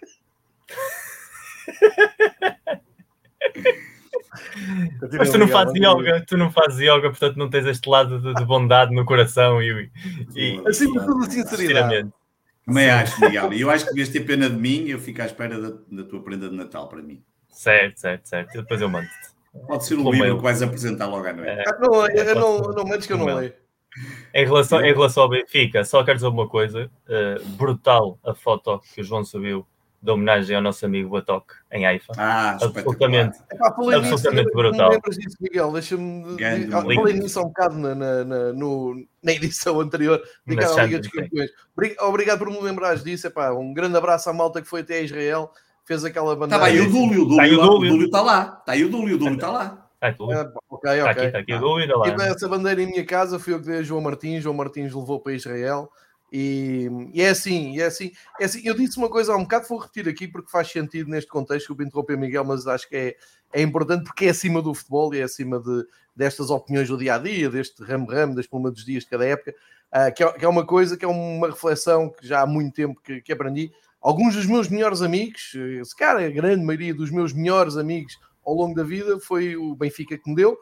[5.16, 8.34] Mas tu não fazes yoga, tu não fazes yoga, portanto não tens este lado de,
[8.34, 9.90] de bondade no coração e,
[10.36, 12.11] e assim por toda sinceridade.
[12.66, 13.52] Também acho, Miguel.
[13.54, 15.78] E eu acho que devias ter pena de mim e eu fico à espera da,
[15.90, 17.24] da tua prenda de Natal para mim.
[17.48, 18.54] Certo, certo, certo.
[18.54, 19.38] E depois eu mando-te.
[19.66, 21.50] Pode ser um livro que vais apresentar logo à noite.
[21.50, 23.52] É, ah, não, eu, eu não, não menos que eu não leio.
[24.34, 28.80] Em relação, em relação ao Benfica, só quero dizer uma coisa: uh, brutal a foto
[28.94, 29.66] que o João subiu
[30.00, 32.12] da homenagem ao nosso amigo Batoque em Haifa.
[32.16, 34.90] Ah, absolutamente, absolutamente brutal.
[35.11, 35.72] Disso, Miguel?
[35.72, 36.36] Deixa-me.
[36.70, 41.09] Falei nisso há um bocado na, na, na, no, na edição anterior à Liga dos
[41.09, 41.50] Campeões.
[42.00, 43.26] Obrigado por me lembrares disso.
[43.26, 45.50] Epá, um grande abraço à malta que foi até Israel
[45.89, 46.68] fez aquela bandeira.
[46.68, 48.59] Está aí o Dúlio, o Dúlio está lá.
[48.61, 49.89] Está aí o Dúlio, o Dúlio está lá.
[49.95, 50.99] Está aqui, ok, ok.
[50.99, 52.11] Está aqui, está aqui o Dúlio, lá.
[52.11, 54.95] Tive essa bandeira em minha casa, fui eu que dei a João Martins, João Martins
[54.95, 55.91] levou para Israel.
[56.30, 58.61] E, e, é assim, é assim, é assim.
[58.64, 61.74] Eu disse uma coisa há um bocado, vou repetir aqui porque faz sentido neste contexto.
[61.74, 63.16] Eu interromper Miguel, mas acho que é,
[63.51, 67.14] é importante porque é acima do futebol e é acima de, destas opiniões do dia
[67.14, 69.55] a dia, deste ramo-ramo, das plumas dos dias de cada época.
[69.91, 72.74] Uh, que, é, que, é, uma coisa, que é uma reflexão que já há muito
[72.74, 73.72] tempo que, que aprendi
[74.09, 78.54] alguns dos meus melhores amigos, esse cara, a grande maioria dos meus melhores amigos ao
[78.54, 80.56] longo da vida foi o Benfica que me deu,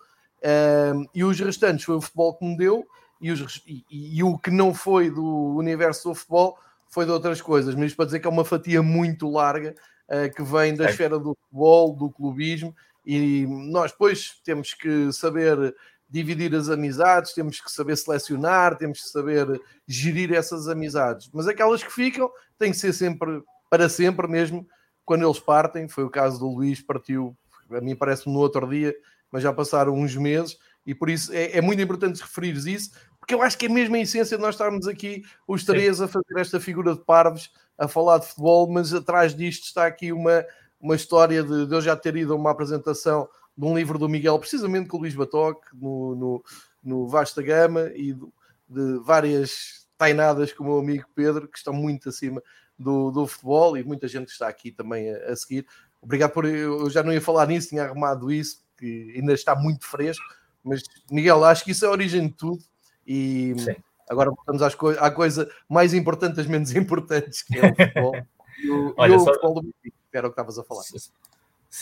[0.93, 2.85] um, e os restantes foi o futebol que me deu,
[3.21, 7.41] e, os, e, e, o que não foi do universo do futebol foi de outras
[7.41, 9.77] coisas, mas isto para dizer que é uma fatia muito larga
[10.09, 10.91] uh, que vem da é.
[10.91, 12.75] esfera do futebol, do clubismo,
[13.07, 15.73] e nós depois temos que saber
[16.09, 21.29] dividir as amizades, temos que saber selecionar, temos que saber gerir essas amizades.
[21.33, 24.67] Mas aquelas que ficam têm que ser sempre para sempre mesmo
[25.05, 25.89] quando eles partem.
[25.89, 27.37] Foi o caso do Luís, partiu,
[27.71, 28.95] a mim parece-me no outro dia,
[29.31, 33.35] mas já passaram uns meses, e por isso é, é muito importante referir isso, porque
[33.35, 36.05] eu acho que é mesmo a essência de nós estarmos aqui, os três, Sim.
[36.05, 40.13] a fazer esta figura de parvos, a falar de futebol, mas atrás disto está aqui
[40.13, 40.45] uma,
[40.81, 44.09] uma história de, de eu já ter ido a uma apresentação de um livro do
[44.09, 46.45] Miguel, precisamente com o Luís Batoque, no, no,
[46.83, 48.27] no Vasta Gama, e de,
[48.69, 52.43] de várias tainadas com o meu amigo Pedro, que estão muito acima
[52.79, 55.67] do, do futebol, e muita gente está aqui também a, a seguir.
[56.03, 56.45] Obrigado por.
[56.45, 60.25] Eu já não ia falar nisso, tinha arrumado isso, que ainda está muito fresco,
[60.63, 62.63] mas Miguel, acho que isso é a origem de tudo.
[63.07, 63.77] E Sim.
[64.11, 68.17] agora voltamos às co à coisa mais importante das menos importantes, que é o futebol.
[68.63, 69.33] e o, Olha, e o só...
[69.33, 69.75] futebol do
[70.13, 70.83] era o que estavas a falar.
[70.83, 70.99] Sim,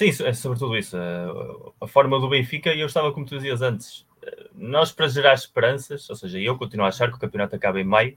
[0.03, 0.97] é sobretudo isso.
[1.81, 4.07] A forma do Benfica, e eu estava como tu dizias antes,
[4.55, 7.85] nós para gerar esperanças, ou seja, eu continuo a achar que o campeonato acaba em
[7.85, 8.17] maio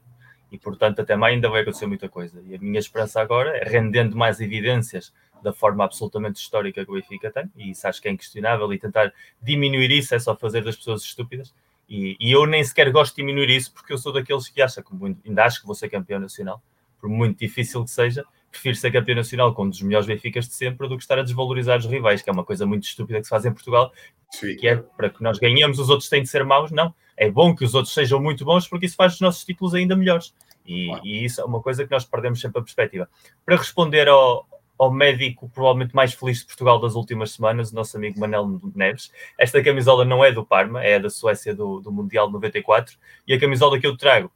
[0.50, 2.42] e, portanto, até maio ainda vai acontecer muita coisa.
[2.46, 5.12] E a minha esperança agora é rendendo mais evidências
[5.42, 8.78] da forma absolutamente histórica que o Benfica tem, e isso acho que é inquestionável, e
[8.78, 11.54] tentar diminuir isso é só fazer das pessoas estúpidas.
[11.88, 14.82] E, e eu nem sequer gosto de diminuir isso porque eu sou daqueles que acha
[14.82, 14.90] que
[15.26, 16.60] ainda acho que vou ser campeão nacional,
[17.00, 20.54] por muito difícil que seja, prefiro ser campeão nacional com um dos melhores Benficas de
[20.54, 23.24] sempre do que estar a desvalorizar os rivais, que é uma coisa muito estúpida que
[23.24, 23.92] se faz em Portugal,
[24.30, 24.56] Sim.
[24.56, 26.70] que é para que nós ganhemos, os outros têm de ser maus.
[26.70, 29.74] Não, é bom que os outros sejam muito bons porque isso faz os nossos títulos
[29.74, 30.34] ainda melhores.
[30.66, 33.08] E, e isso é uma coisa que nós perdemos sempre a perspectiva.
[33.44, 34.46] Para responder ao,
[34.78, 39.10] ao médico provavelmente mais feliz de Portugal das últimas semanas, o nosso amigo Manel Neves.
[39.38, 42.96] Esta camisola não é do Parma, é da Suécia do, do Mundial 94.
[43.26, 44.30] E a camisola que eu trago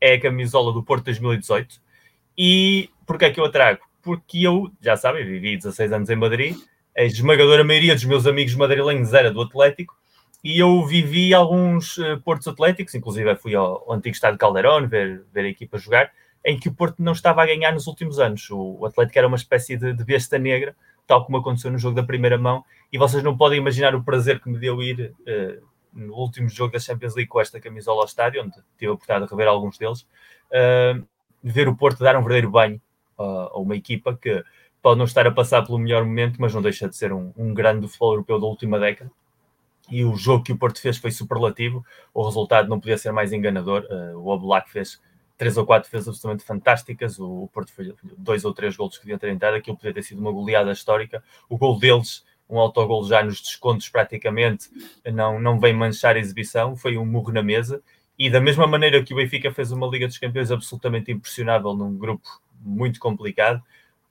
[0.00, 1.80] é a camisola do Porto 2018.
[2.36, 3.80] E porquê é que eu a trago?
[4.02, 6.54] Porque eu, já sabem, vivi 16 anos em Madrid,
[6.96, 9.96] a esmagadora maioria dos meus amigos madrilenhos era do Atlético,
[10.44, 15.24] e eu vivi alguns uh, Portos Atléticos, inclusive fui ao, ao antigo estádio Calderón ver,
[15.32, 16.12] ver a equipa jogar,
[16.44, 18.48] em que o Porto não estava a ganhar nos últimos anos.
[18.50, 22.02] O, Atlético era uma espécie de, de besta negra, tal como aconteceu no jogo da
[22.02, 26.14] primeira mão, e vocês não podem imaginar o prazer que me deu ir uh, no
[26.14, 29.30] último jogo da Champions League com esta camisola ao estádio, onde tive a oportunidade de
[29.30, 31.04] rever alguns deles, uh,
[31.42, 32.80] ver o Porto dar um verdadeiro banho
[33.18, 34.44] a uma equipa que
[34.80, 37.52] pode não estar a passar pelo melhor momento, mas não deixa de ser um, um
[37.52, 39.10] grande do futebol europeu da última década.
[39.90, 43.32] E o jogo que o Porto fez foi superlativo, o resultado não podia ser mais
[43.32, 43.86] enganador.
[43.90, 45.00] Uh, o Oblak fez
[45.36, 47.18] três ou quatro defesas absolutamente fantásticas.
[47.18, 49.54] O, Porto fez dois ou três golos que devia ter entrado.
[49.54, 51.22] Aquilo podia ter sido uma goleada histórica.
[51.48, 54.68] O gol deles, um autogol já nos descontos praticamente,
[55.06, 56.76] não, não vem manchar a exibição.
[56.76, 57.82] Foi um murro na mesa.
[58.18, 61.96] E da mesma maneira que o Benfica fez uma Liga dos Campeões absolutamente impressionável num
[61.96, 62.28] grupo
[62.60, 63.62] muito complicado,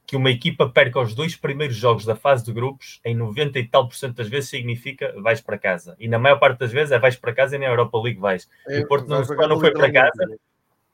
[0.07, 3.67] que uma equipa perca os dois primeiros jogos da fase de grupos, em 90 e
[3.67, 5.97] tal por cento das vezes significa vais para casa.
[5.99, 8.49] E na maior parte das vezes é vais para casa e na Europa League vais.
[8.67, 10.39] É, o Porto não, só não foi para casa,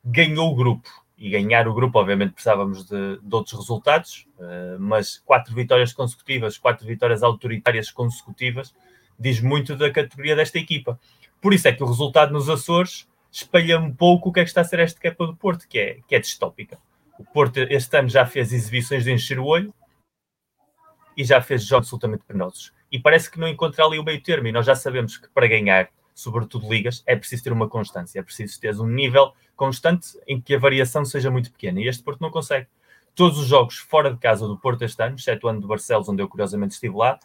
[0.03, 0.89] ganhou o grupo.
[1.15, 6.57] E ganhar o grupo, obviamente, precisávamos de, de outros resultados, uh, mas quatro vitórias consecutivas,
[6.57, 8.73] quatro vitórias autoritárias consecutivas,
[9.17, 10.99] diz muito da categoria desta equipa.
[11.39, 14.49] Por isso é que o resultado nos Açores espelha um pouco o que é que
[14.49, 16.79] está a ser esta equipa do Porto, que é, que é distópica.
[17.19, 19.73] O Porto este ano já fez exibições de encher o olho
[21.15, 22.73] e já fez jogos absolutamente penosos.
[22.91, 24.47] E parece que não encontra ali o meio termo.
[24.47, 28.23] E nós já sabemos que para ganhar, sobretudo ligas, é preciso ter uma constância, é
[28.23, 31.79] preciso ter um nível constante em que a variação seja muito pequena.
[31.79, 32.67] E este Porto não consegue.
[33.15, 36.09] Todos os jogos fora de casa do Porto este ano, exceto o ano do Barcelos,
[36.09, 37.19] onde eu curiosamente estive lá,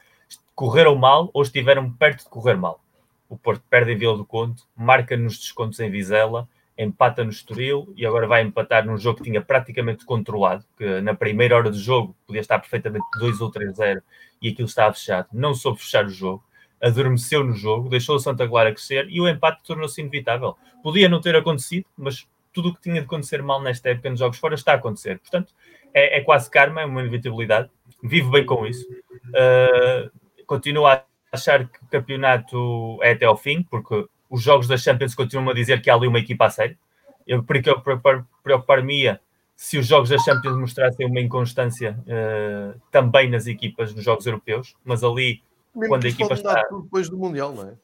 [0.55, 2.83] correram mal ou estiveram perto de correr mal
[3.29, 6.49] o Porto perde em Vila do Conde, marca nos descontos em Vizela,
[6.79, 11.13] empata no Estoril e agora vai empatar num jogo que tinha praticamente controlado, que na
[11.13, 14.01] primeira hora do jogo podia estar perfeitamente 2 ou 3-0
[14.41, 15.27] e aquilo estava fechado.
[15.33, 16.45] Não soube fechar o jogo,
[16.81, 20.57] adormeceu no jogo, deixou o Santa Clara crescer e o empate tornou-se inevitável.
[20.81, 24.21] Podia não ter acontecido, mas tudo o que tinha de acontecer mal nesta época nos
[24.21, 25.19] jogos fora está a acontecer.
[25.19, 25.53] Portanto,
[25.93, 27.69] é, é quase karma, é uma inevitabilidade.
[28.03, 28.87] Vivo bem com isso.
[29.29, 30.11] Uh,
[30.47, 35.15] continua a achar que o campeonato é até ao fim, porque os jogos da Champions
[35.15, 36.77] continuam a dizer que há ali uma equipa a sério.
[37.27, 39.19] Eu preocupar-me
[39.57, 44.77] se os jogos da Champions mostrassem uma inconstância uh, também nas equipas nos jogos europeus,
[44.85, 45.43] mas ali
[45.75, 47.75] Mesmo quando a equipa está depois do mundial, não é?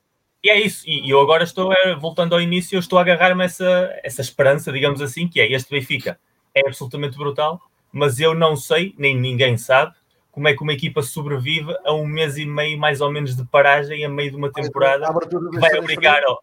[0.43, 3.99] E é isso, e, eu agora estou, voltando ao início, eu estou a agarrar-me essa,
[4.05, 6.19] essa esperança, digamos assim, que é este Benfica
[6.55, 9.95] é absolutamente brutal, mas eu não sei, nem ninguém sabe,
[10.35, 13.45] como é que uma equipa sobrevive a um mês e meio mais ou menos de
[13.45, 16.37] paragem a meio de uma temporada que vai obrigar a,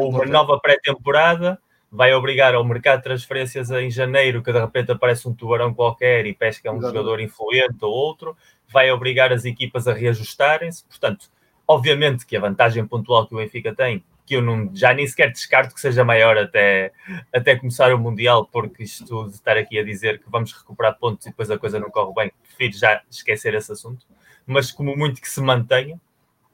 [0.00, 1.56] uma nova pré-temporada,
[1.88, 6.26] vai obrigar ao mercado de transferências em janeiro, que de repente aparece um tubarão qualquer
[6.26, 6.98] e pesca um Exatamente.
[6.98, 8.36] jogador influente ou outro,
[8.68, 10.84] vai obrigar as equipas a reajustarem-se.
[10.84, 11.26] Portanto,
[11.68, 15.30] obviamente que a vantagem pontual que o Benfica tem que eu não, já nem sequer
[15.30, 16.92] descarto que seja maior até,
[17.32, 21.24] até começar o Mundial, porque isto de estar aqui a dizer que vamos recuperar pontos
[21.26, 24.04] e depois a coisa não corre bem, prefiro já esquecer esse assunto.
[24.44, 26.00] Mas como muito que se mantenha,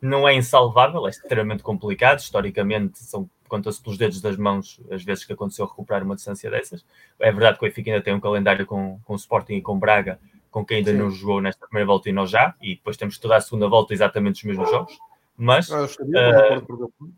[0.00, 2.18] não é insalvável, é extremamente complicado.
[2.18, 6.84] Historicamente, são conta-se pelos dedos das mãos as vezes que aconteceu recuperar uma distância dessas.
[7.20, 9.78] É verdade que o Benfica ainda tem um calendário com, com o Sporting e com
[9.78, 10.18] Braga,
[10.50, 10.98] com quem ainda Sim.
[10.98, 13.92] não jogou nesta primeira volta e nós já, e depois temos toda a segunda volta
[13.92, 14.98] exatamente os mesmos jogos.
[15.36, 15.70] Mas.
[15.70, 17.12] Ah, uh,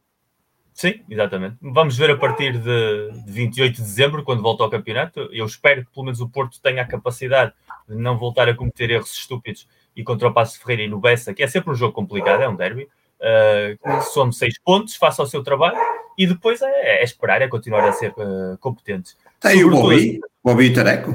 [0.74, 1.56] sim, exatamente.
[1.62, 5.28] Vamos ver a partir de, de 28 de dezembro, quando volta ao campeonato.
[5.32, 7.52] Eu espero que pelo menos o Porto tenha a capacidade
[7.88, 9.66] de não voltar a cometer erros estúpidos
[9.96, 12.48] e contra o Passo Ferreira e no Bessa, que é sempre um jogo complicado, é
[12.48, 12.88] um derby.
[13.20, 15.78] Uh, somos seis pontos, faça o seu trabalho
[16.18, 19.16] e depois é, é esperar, é continuar a ser uh, competentes.
[19.40, 21.12] Tem o Bobby, Bobby Tareco.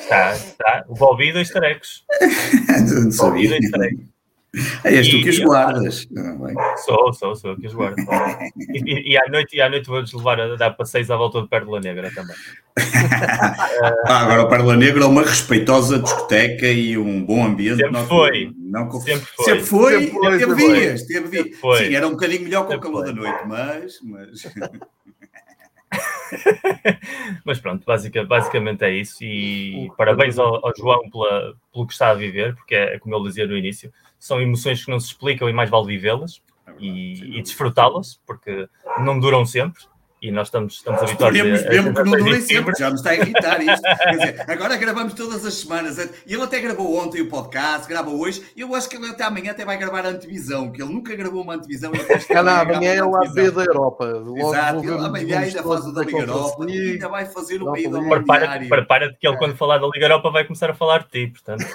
[0.00, 0.84] Está, está.
[0.88, 2.04] O Bobby e dois tarecos.
[3.04, 3.30] Não sabia.
[3.30, 4.15] Bobby e dois tarecos.
[4.84, 6.08] É és tu que os guardas.
[6.16, 7.96] Ah, sou, sou, sou que os guardo.
[8.56, 11.48] E, e, à noite, e à noite vou-nos levar a dar passeios à volta do
[11.48, 12.36] Pérola Negra também.
[14.06, 17.82] ah, agora o Pérola Negra é uma respeitosa discoteca e um bom ambiente.
[17.82, 18.52] Sempre foi.
[18.56, 19.44] Não, sempre foi.
[19.44, 20.00] Sempre foi.
[20.00, 20.38] Sempre foi.
[20.38, 21.02] Teve dias.
[21.02, 21.58] Teve dias.
[21.78, 24.00] Sim, era um bocadinho melhor com o calor da noite, mas...
[24.02, 24.46] mas...
[27.44, 27.84] Mas pronto,
[28.26, 29.22] basicamente é isso.
[29.22, 33.28] E parabéns ao, ao João pela, pelo que está a viver, porque é como ele
[33.28, 37.38] dizia no início, são emoções que não se explicam e mais vale vivê-las é e,
[37.38, 38.68] e desfrutá-las, porque
[39.00, 39.82] não duram sempre
[40.20, 43.10] e nós estamos, estamos habituados Podemos a, mesmo que não durem sempre, já nos está
[43.10, 43.82] a irritar isto.
[43.82, 45.98] Quer dizer, agora gravamos todas as semanas.
[46.26, 48.42] E ele até gravou ontem o podcast, grava hoje.
[48.56, 51.14] E eu acho que ele até amanhã até vai gravar a antevisão, que ele nunca
[51.14, 51.92] gravou uma antevisão.
[52.46, 54.06] Não, amanhã é lá B da Europa.
[54.06, 57.72] Logo Exato, ele amanhã ainda faz o da Liga Europa e ainda vai fazer o
[57.72, 61.00] meio da Prepara-te prepara que ele, quando falar da Liga Europa, vai começar a falar
[61.00, 61.66] de ti, portanto.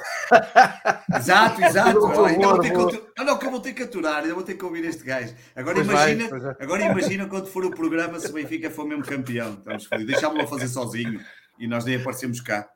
[1.15, 2.07] exato, exato.
[2.25, 4.55] ainda vou ter que, ah, não, que eu vou ter que aturar, ainda vou ter
[4.55, 5.33] que ouvir este gajo.
[5.55, 9.61] Agora imagina, vai, agora imagina quando for o programa o Benfica for mesmo campeão.
[9.77, 11.19] Estamos Deixámos-lo fazer sozinho
[11.59, 12.67] e nós nem aparecemos cá.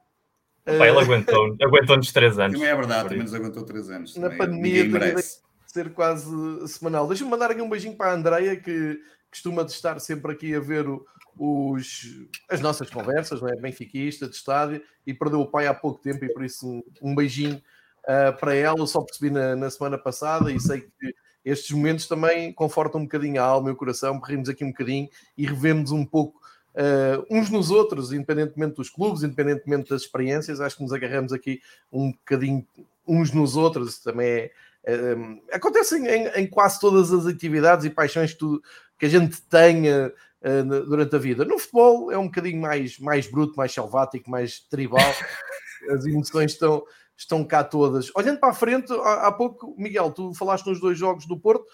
[0.64, 2.58] Pai, ele aguentou, aguentou-nos três anos.
[2.58, 4.16] Também é verdade, também nos aguentou três anos.
[4.16, 5.40] Na pandemia merece.
[5.68, 6.28] ser quase
[6.68, 7.08] semanal.
[7.08, 9.00] Deixa-me mandar aqui um beijinho para a Andreia, que
[9.30, 11.06] costuma estar sempre aqui a ver o,
[11.38, 13.56] os, as nossas conversas, não é?
[13.56, 17.16] Benfiquista, de estádio, e perdeu o pai há pouco tempo, e por isso um, um
[17.16, 17.62] beijinho
[18.06, 18.80] uh, para ela.
[18.80, 21.16] Eu só percebi na, na semana passada e sei que
[21.46, 25.08] estes momentos também confortam um bocadinho a alma e o coração, rimos aqui um bocadinho
[25.38, 26.42] e revemos um pouco
[26.76, 31.62] uh, uns nos outros, independentemente dos clubes, independentemente das experiências, acho que nos agarramos aqui
[31.92, 32.66] um bocadinho
[33.08, 34.50] uns nos outros, também
[34.84, 38.62] é, uh, acontece em, em, quase todas as atividades e paixões que, tu,
[38.98, 41.46] que a gente tenha uh, durante a vida.
[41.46, 45.00] No futebol é um bocadinho mais, mais bruto, mais selvático, mais tribal,
[45.92, 46.84] as emoções estão
[47.18, 48.12] estão cá todas.
[48.16, 51.66] Olhando para a frente, há, há pouco, Miguel, tu falaste nos dois jogos do Porto,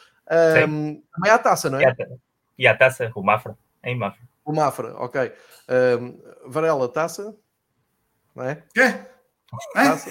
[0.67, 1.95] um, também há a taça, não é?
[2.57, 4.21] E a taça, o Mafra, em Mafra.
[4.45, 5.31] O Mafra, ok.
[5.99, 6.19] Um,
[6.49, 7.35] Varela, taça,
[8.35, 8.63] não é?
[8.73, 8.99] Quê?
[9.73, 10.09] Taça.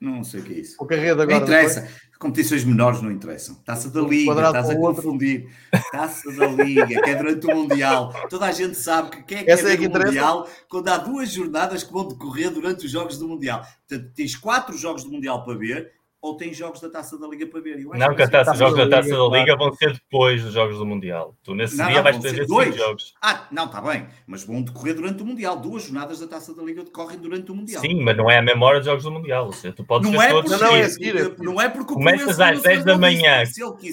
[0.00, 0.76] Não sei o que é isso.
[0.78, 1.38] O Carreda agora.
[1.38, 1.88] Não interessa.
[2.18, 3.54] Competições menores não interessam.
[3.56, 5.48] Taça da Liga, estás a confundir.
[5.90, 8.12] Taça da Liga, que é durante o Mundial.
[8.28, 10.98] Toda a gente sabe que quem é que Essa é, é que Mundial quando há
[10.98, 13.62] duas jornadas que vão decorrer durante os Jogos do Mundial.
[13.88, 15.92] Portanto, tens quatro Jogos do Mundial para ver
[16.22, 17.78] ou tem jogos da Taça da Liga para ver?
[17.78, 21.34] não, que os jogos da, Taça da Liga, vão ser depois dos jogos do Mundial.
[21.42, 23.14] Tu nesse não, dia não, vais ter dois jogos.
[23.22, 25.58] Ah, não, está bem, mas vão decorrer durante o Mundial.
[25.58, 27.80] Duas jornadas da Taça da Liga decorrem durante o Mundial.
[27.80, 29.46] Sim, mas não é a hora dos jogos do Mundial.
[29.46, 32.38] Ou seja, tu podes não é todos porque, não, é seguir, não é porque começas
[32.38, 33.42] às 10 da manhã.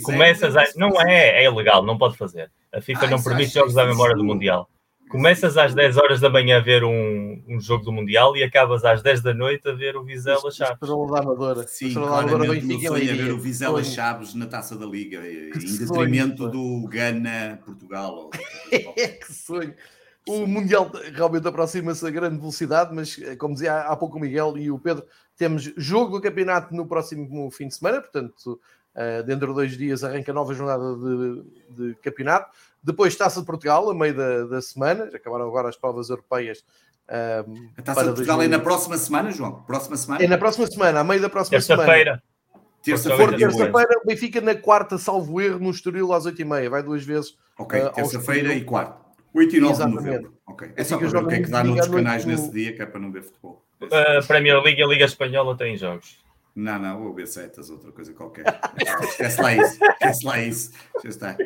[0.04, 0.76] Começas às.
[0.76, 2.52] Não é, é ilegal, não pode fazer.
[2.74, 4.70] A FIFA ah, não permite jogos à memória do Mundial.
[5.10, 8.84] Começas às 10 horas da manhã a ver um, um jogo do Mundial e acabas
[8.84, 10.74] às 10 da noite a ver o Vizela Chaves.
[10.74, 11.68] Estrela da Amadora.
[11.68, 16.50] Sim, claramente meu sonho é ver o Vizela Chaves na Taça da Liga, em detrimento
[16.50, 18.30] do Gana-Portugal.
[18.70, 19.74] que sonho!
[20.28, 24.58] O Mundial realmente aproxima-se a grande velocidade, mas eh, como dizia há pouco o Miguel
[24.58, 25.06] e o Pedro,
[25.38, 28.60] temos jogo do campeonato no próximo fim de semana, portanto,
[28.94, 32.50] uh, dentro de dois dias arranca a nova jornada de, de campeonato.
[32.88, 36.64] Depois Taça de Portugal, a meio da, da semana, já acabaram agora as provas europeias.
[37.10, 38.42] Um, a Taça de Portugal 2000...
[38.44, 39.62] é na próxima semana, João?
[39.64, 40.24] Próxima semana?
[40.24, 41.86] É na próxima semana, a meio da próxima terça semana.
[41.86, 42.24] Terça-feira.
[42.82, 46.70] Terça-feira, terça-feira, o Benfica na quarta, salvo erro, no Estoril às 8h30.
[46.70, 47.38] Vai duas vezes.
[47.58, 49.06] Ok, uh, terça-feira e quarta.
[49.34, 50.00] 8 e 9 Exatamente.
[50.00, 50.34] de novembro.
[50.48, 50.72] Ok.
[50.74, 52.32] É só para ver o que é que dá noutros canais no...
[52.32, 53.66] nesse dia, que é para não ver futebol.
[53.82, 56.20] Uh, Premier League e a Liga Espanhola têm jogos.
[56.56, 58.46] Não, não, vou ver setas, outra coisa qualquer.
[59.04, 59.78] Esquece lá isso.
[59.84, 60.72] Esquece lá isso.
[61.04, 61.38] Já está.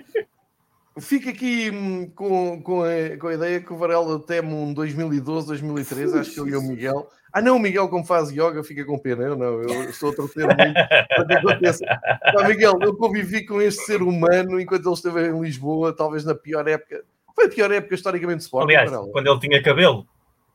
[1.01, 5.47] Fico aqui hum, com, com, a, com a ideia que o Varela teme um 2012,
[5.47, 7.09] 2013, acho que ele e o Miguel.
[7.33, 9.23] Ah, não, o Miguel, como faz yoga, fica com pena.
[9.23, 11.85] Eu não, eu estou a torcer muito para que aconteça.
[12.23, 16.35] Ah, Miguel, eu convivi com este ser humano enquanto ele esteve em Lisboa, talvez na
[16.35, 17.03] pior época.
[17.35, 18.73] Foi a pior época historicamente de Sporting.
[18.73, 19.09] Aliás, não?
[19.11, 20.05] quando ele tinha cabelo.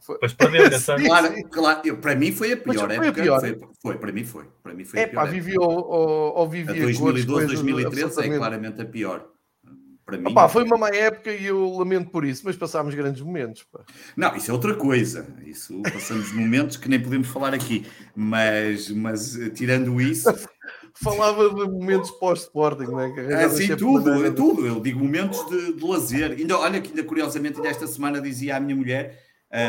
[0.08, 3.08] Depois perdeu sim, claro, claro, eu, para mim foi a pior foi época.
[3.08, 3.40] A pior.
[3.40, 4.44] Foi, foi, para mim foi.
[4.62, 8.80] Para mim foi é, pá, vivi ou, ou, ou vivi a 2012, 2013 é claramente
[8.80, 9.26] a pior.
[10.06, 13.20] Para mim, Opa, foi uma má época e eu lamento por isso, mas passámos grandes
[13.20, 13.64] momentos.
[13.64, 13.80] Pá.
[14.16, 15.26] Não, isso é outra coisa.
[15.44, 17.84] Isso passamos momentos que nem podemos falar aqui.
[18.14, 20.28] Mas, mas eh, tirando isso.
[20.94, 23.44] Falava de momentos pós-Sporting, não é?
[23.44, 24.64] Assim, tudo, é tudo.
[24.64, 26.30] Eu digo momentos de, de lazer.
[26.30, 29.20] Ainda, olha que ainda curiosamente, ainda esta semana dizia à minha mulher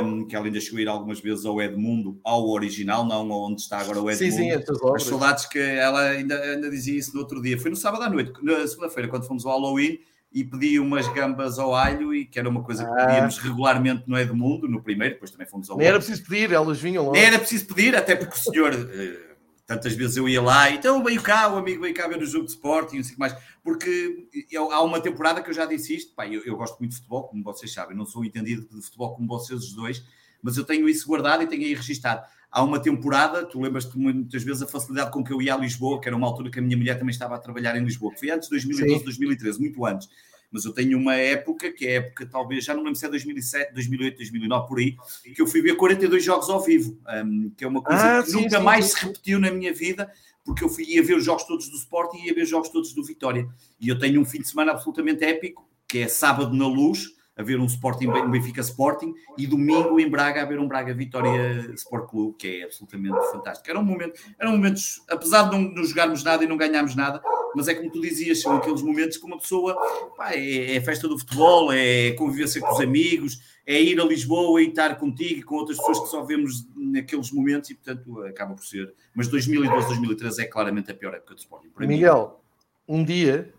[0.03, 3.61] um, que ela ainda chegou a ir algumas vezes ao Edmundo, ao original, não onde
[3.61, 4.31] está agora o Edmundo.
[4.35, 7.59] Sim, sim, as saudades que ela ainda, ainda dizia isso no outro dia.
[7.59, 9.99] Foi no sábado à noite, na segunda-feira, quando fomos ao Halloween
[10.31, 13.05] e pedi umas gambas ao alho e que era uma coisa que ah.
[13.05, 16.79] pedíamos regularmente no Edmundo, no primeiro, depois também fomos ao Nem era preciso pedir, elas
[16.79, 17.13] vinham lá.
[17.13, 21.03] Nem era preciso pedir, até porque o senhor, eh, tantas vezes eu ia lá, então
[21.03, 23.15] veio cá, o amigo veio cá ver o jogo de esporte e não sei o
[23.15, 26.55] que mais, porque eu, há uma temporada que eu já disse isto, pá, eu, eu,
[26.57, 29.73] gosto muito de futebol, como vocês sabem, não sou entendido de futebol como vocês os
[29.73, 30.03] dois,
[30.41, 34.43] mas eu tenho isso guardado e tenho aí registado há uma temporada, tu lembras-te muitas
[34.43, 36.61] vezes a facilidade com que eu ia a Lisboa, que era uma altura que a
[36.61, 39.05] minha mulher também estava a trabalhar em Lisboa, que foi antes de 2012, Sim.
[39.05, 40.09] 2013, muito antes
[40.51, 43.09] mas eu tenho uma época, que é a época talvez, já não lembro se é
[43.09, 44.95] 2007, 2008, 2009, por aí,
[45.35, 48.31] que eu fui ver 42 jogos ao vivo, um, que é uma coisa ah, que
[48.31, 48.91] sim, nunca sim, mais sim.
[48.91, 50.11] se repetiu na minha vida,
[50.45, 52.69] porque eu fui, ia ver os jogos todos do Sporting e ia ver os jogos
[52.69, 53.47] todos do Vitória.
[53.79, 57.43] E eu tenho um fim de semana absolutamente épico, que é sábado na luz, a
[57.43, 61.71] ver um Sporting, um Benfica Sporting, e domingo em Braga a ver um Braga Vitória
[61.75, 63.69] Sport Clube, que é absolutamente fantástico.
[63.69, 67.21] Era um momento, eram momentos, apesar de não, não jogarmos nada e não ganharmos nada,
[67.55, 69.77] mas é como tu dizias, são aqueles momentos que uma pessoa
[70.15, 74.61] pá, é, é festa do futebol, é convivência com os amigos, é ir a Lisboa
[74.61, 78.55] e estar contigo e com outras pessoas que só vemos naqueles momentos e, portanto, acaba
[78.55, 78.93] por ser.
[79.13, 81.69] Mas 2012, 2013 é claramente a pior época do Sporting.
[81.79, 82.41] Miguel,
[82.87, 82.99] mim.
[82.99, 83.53] um dia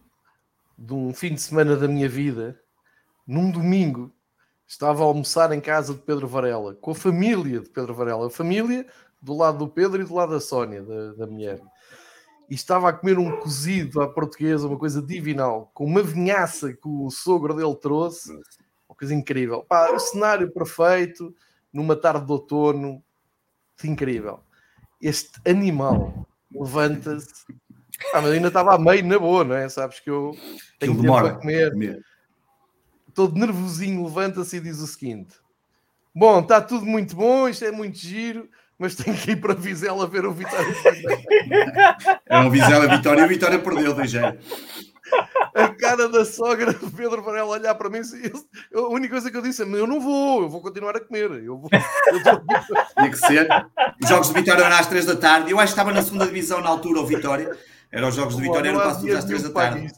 [0.79, 2.59] de um fim de semana da minha vida,
[3.29, 4.13] num domingo,
[4.67, 8.31] estava a almoçar em casa de Pedro Varela, com a família de Pedro Varela, a
[8.31, 8.85] família
[9.23, 11.61] do lado do Pedro e do lado da Sónia, da, da mulher
[12.49, 16.89] e estava a comer um cozido à portuguesa, uma coisa divinal, com uma vinhaça que
[16.89, 18.33] o sogro dele trouxe,
[18.89, 19.65] uma coisa incrível.
[19.69, 21.35] Pá, o cenário perfeito,
[21.73, 23.03] numa tarde de outono,
[23.85, 24.41] incrível.
[25.01, 27.45] Este animal levanta-se.
[28.15, 29.69] Ah, mas ainda estava a meio na boa, não é?
[29.69, 30.33] Sabes que eu
[30.79, 32.03] tenho tempo para comer.
[33.19, 35.35] Todo nervosinho, levanta-se e diz o seguinte:
[36.15, 38.49] Bom, está tudo muito bom, isto é muito giro
[38.79, 40.73] mas tenho que ir para Vizela ver o Vitória.
[42.27, 44.37] é um Vizela Vitória e o Vitória perdeu, do já.
[45.53, 48.03] A cara da sogra de Pedro Varela olhar para mim,
[48.71, 51.01] eu, a única coisa que eu disse é: eu não vou, eu vou continuar a
[51.01, 51.43] comer.
[51.43, 52.21] Eu vou, eu
[52.95, 53.49] Tinha que ser.
[54.01, 55.51] Os jogos de Vitória eram às 3 da tarde.
[55.51, 57.51] Eu acho que estava na segunda divisão na altura, o Vitória.
[57.91, 59.91] Eram os jogos de Vitória, eram quase às 3 da tarde.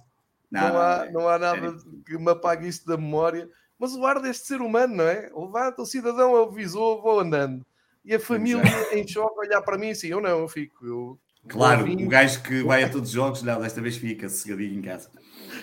[0.51, 3.49] Não, não, há, não há nada que me apague isso da memória.
[3.79, 5.31] Mas o ar deste ser humano, não é?
[5.35, 7.65] Levanta, o cidadão avisou, vou andando
[8.05, 10.85] e a família em choque olhar para mim assim, eu não, eu fico.
[10.85, 14.79] Eu, claro, o gajo que vai a todos os jogos, não, desta vez fica sossegadinho
[14.79, 15.11] em casa.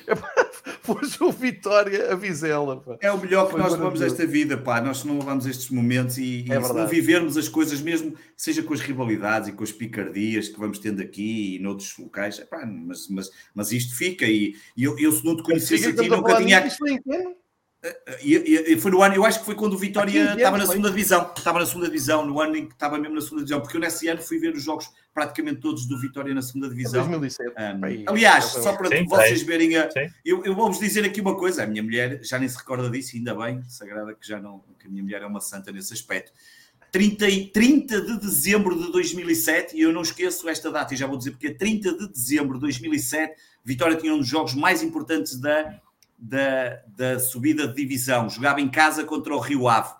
[0.83, 2.79] Pôs o Vitória a Vizela.
[2.81, 2.97] Pá.
[3.01, 4.81] É o melhor que Foi nós levamos desta vida, pá.
[4.81, 8.63] Nós não levamos estes momentos e, é e se não vivermos as coisas mesmo, seja
[8.63, 12.65] com as rivalidades e com as picardias que vamos tendo aqui e noutros locais, epá,
[12.65, 14.25] mas, mas, mas isto fica.
[14.25, 16.61] E, e eu, eu, se não te conhecesse a ti, nunca tinha.
[16.61, 16.83] Nisso,
[18.23, 20.89] e, e, foi no ano, eu acho que foi quando o Vitória estava na segunda
[20.89, 21.31] divisão.
[21.35, 23.81] Estava na segunda divisão, no ano em que estava mesmo na segunda divisão, porque eu
[23.81, 27.07] nesse ano fui ver os jogos praticamente todos do Vitória na segunda divisão.
[27.07, 27.49] 2007.
[27.49, 29.45] Um, aliás, só para sim, vocês sim.
[29.45, 29.89] verem, a,
[30.25, 33.15] eu, eu vou-vos dizer aqui uma coisa: a minha mulher já nem se recorda disso,
[33.15, 36.31] ainda bem, sagrada que já não, que a minha mulher é uma santa nesse aspecto.
[36.91, 41.17] 30, 30 de dezembro de 2007, e eu não esqueço esta data, e já vou
[41.17, 45.79] dizer porque 30 de dezembro de 2007, Vitória tinha um dos jogos mais importantes da
[46.17, 49.93] da, da subida de divisão, jogava em casa contra o Rio Ave.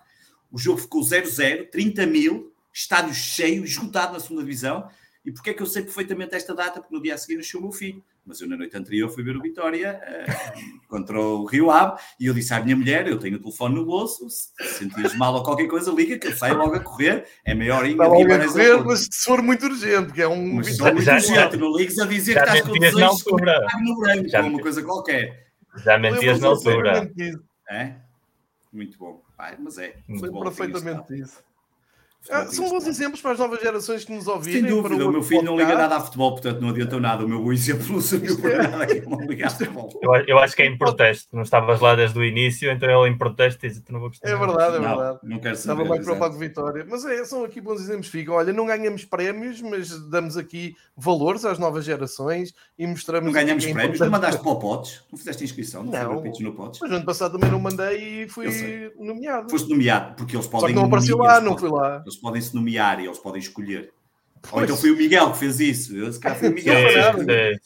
[0.51, 4.89] O jogo ficou 0-0, 30 mil, estádio cheio, esgotado na segunda divisão.
[5.25, 6.79] E porquê é que eu sei perfeitamente esta data?
[6.79, 8.01] Porque no dia a seguir nasceu o meu filho.
[8.25, 12.25] Mas eu na noite anterior fui ver o Vitória uh, contra o Rio Ave e
[12.25, 14.49] eu disse à minha mulher: Eu tenho o telefone no bolso, se
[14.79, 17.25] sentias mal ou qualquer coisa, liga que eu saio logo a correr.
[17.45, 18.05] É maior ainda.
[18.05, 20.55] Logo a correr, mas se for muito urgente, que é um.
[20.55, 24.37] Mas se for muito urgente, não ligues a dizer que estás com desejos no branco
[24.37, 25.46] ou uma coisa qualquer.
[25.77, 27.11] Já mentias na altura.
[27.69, 27.95] É?
[28.71, 29.21] Muito bom.
[29.35, 29.95] Pai, mas é.
[30.19, 31.43] Foi perfeitamente isso.
[32.29, 34.61] Ah, são bons exemplos para as novas gerações que nos ouvirem.
[34.61, 37.25] Sem dúvida, o, o meu filho não liga nada a futebol, portanto não adianta nada.
[37.25, 39.89] O meu bom exemplo não serviu para é- nada que não liga a futebol.
[40.01, 43.13] Eu, eu, acho que é em protesto, não estavas lá desde o início, então ele
[43.13, 44.29] em protesto diz que não vou gostar.
[44.29, 45.19] É verdade, é verdade.
[45.23, 45.71] Não, não quero saber.
[45.73, 46.85] Estava mais preocupado com vitória.
[46.89, 48.33] Mas é, são aqui bons exemplos, Fico.
[48.33, 53.25] Olha, não ganhamos prémios, mas damos aqui valores às novas gerações e mostramos.
[53.25, 56.53] Não ganhamos é prémios, não mandaste para o Potes, não fizeste inscrição, não, não no
[56.53, 56.79] Potes.
[56.81, 59.49] Mas ano passado também não mandei e fui nomeado.
[59.49, 60.61] Foste nomeado, porque eles podem.
[60.61, 62.03] Só que não apareceu lá, não fui lá.
[62.07, 63.91] Eles podem se nomear e eles podem escolher.
[64.41, 64.53] Pois.
[64.53, 65.93] Ou então foi o Miguel que fez isso.
[65.93, 66.77] Eu, se foi o Miguel.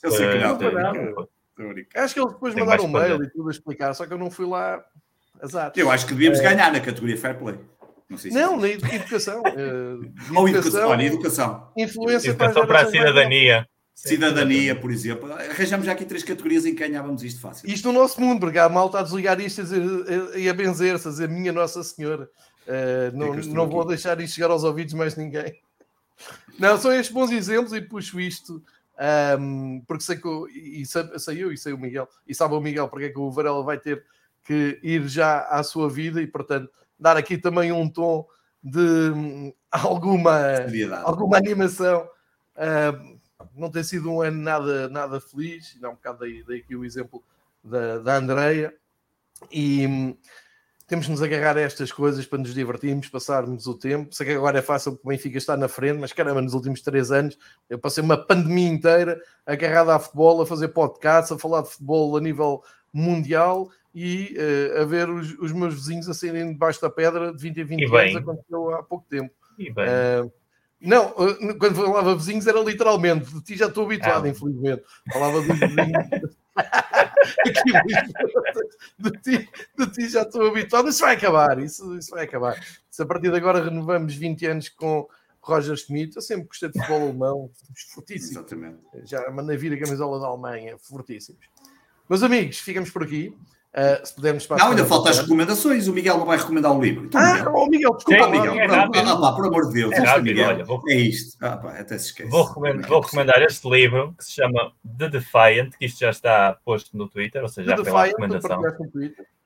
[0.04, 1.28] eu sei que não.
[1.96, 4.18] Acho que eles depois Tem mandaram um mail e tudo a explicar, só que eu
[4.18, 4.84] não fui lá.
[5.40, 5.72] Azar.
[5.76, 6.44] Eu acho que devíamos é...
[6.44, 7.60] ganhar na categoria Fair Play.
[8.10, 9.42] Não, sei se não na educação.
[9.42, 11.72] uh, Ou educação, olha, educação.
[11.78, 13.68] Influência educação para, a cidadania.
[13.94, 15.32] Cidadania, por exemplo.
[15.32, 17.70] Arranjamos já aqui três categorias em que ganhávamos isto fácil.
[17.70, 19.62] Isto no nosso mundo, porque a malta a desligar isto
[20.36, 22.28] e a benzer-se, a dizer minha Nossa Senhora.
[22.68, 25.60] Uh, não não vou deixar isto chegar aos ouvidos mais ninguém.
[26.60, 28.64] Não, são estes bons exemplos e puxo isto
[29.40, 32.54] um, porque sei que eu, e sei, sei, eu e sei o Miguel, e sabe
[32.54, 34.06] o Miguel porque é que o Varela vai ter
[34.44, 38.28] que ir já à sua vida e, portanto, dar aqui também um tom
[38.64, 40.40] de hum, alguma,
[41.04, 42.08] alguma animação.
[42.56, 43.20] Uh,
[43.56, 46.86] não tem sido um ano nada, nada feliz, não, um bocado dei, dei aqui o
[46.86, 47.24] exemplo
[47.64, 48.72] da, da Andreia,
[49.50, 50.18] e hum,
[50.92, 54.14] temos de nos agarrar a estas coisas para nos divertirmos, passarmos o tempo.
[54.14, 56.82] Sei que agora é fácil porque o Benfica está na frente, mas caramba, nos últimos
[56.82, 57.38] três anos
[57.70, 62.18] eu passei uma pandemia inteira agarrado a futebol, a fazer podcasts, a falar de futebol
[62.18, 62.62] a nível
[62.92, 67.42] mundial e uh, a ver os, os, meus vizinhos a saírem debaixo da pedra de
[67.42, 69.34] 20 em 20 anos, aconteceu há pouco tempo.
[69.62, 70.30] Uh,
[70.82, 74.30] não, uh, quando falava vizinhos era literalmente, de ti já estou habituado, ah.
[74.30, 74.84] infelizmente.
[75.10, 76.36] Falava de vizinhos.
[78.98, 80.90] De, ti, de ti já estou habituado.
[80.90, 82.60] Isso vai acabar, isso, isso vai acabar.
[82.90, 85.08] Se a partir de agora renovamos 20 anos com
[85.42, 87.52] Roger Schmidt, eu sempre gostei de futebol alemão,
[87.94, 88.40] fortíssimo.
[88.40, 88.80] Exatamente.
[89.06, 91.46] Já mandei vir a camisola da Alemanha, fortíssimos.
[92.10, 93.36] Meus amigos, ficamos por aqui.
[93.74, 95.88] Uh, se pudermos Não, ainda faltam as recomendações.
[95.88, 97.06] O Miguel não vai recomendar o livro.
[97.06, 97.54] Então, ah, Miguel.
[97.56, 98.54] Oh, Miguel, desculpa, Sim, Miguel.
[98.56, 99.94] É ah, pá, por amor de Deus.
[99.94, 100.50] É, rápido, Miguel.
[100.50, 100.82] Olha, vou...
[100.90, 101.38] é isto.
[101.40, 102.30] Ah, pá, até se esquece.
[102.30, 106.58] Vou, recomendar, vou recomendar este livro que se chama The Defiant, que isto já está
[106.66, 108.62] posto no Twitter, ou seja, já foi lá a recomendação.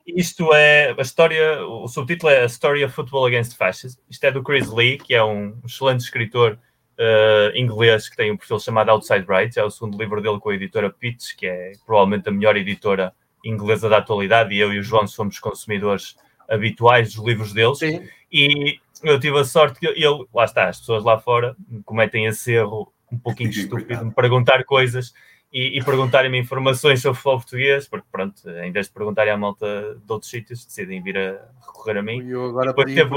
[0.08, 4.00] Isto é a história, o subtítulo é A Story of Football Against Fascism.
[4.10, 6.58] Isto é do Chris Lee, que é um excelente escritor
[7.00, 9.58] uh, inglês que tem um perfil chamado Outside Rights.
[9.58, 13.14] É o segundo livro dele com a editora Pitts, que é provavelmente a melhor editora
[13.46, 16.16] inglesa da atualidade, e eu e o João somos consumidores
[16.50, 17.80] habituais dos livros deles.
[17.80, 18.08] Sim.
[18.32, 22.54] E eu tive a sorte que ele, lá está, as pessoas lá fora cometem esse
[22.54, 25.14] erro um pouquinho estúpido de me perguntar coisas
[25.54, 29.98] e, e perguntarem-me informações sobre futebol português, porque pronto, em vez de perguntarem à malta
[30.04, 32.22] de outros sítios, decidem vir a recorrer a mim.
[32.22, 33.10] E eu agora teve,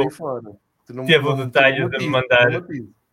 [1.07, 2.63] teve o detalhe de me mandar.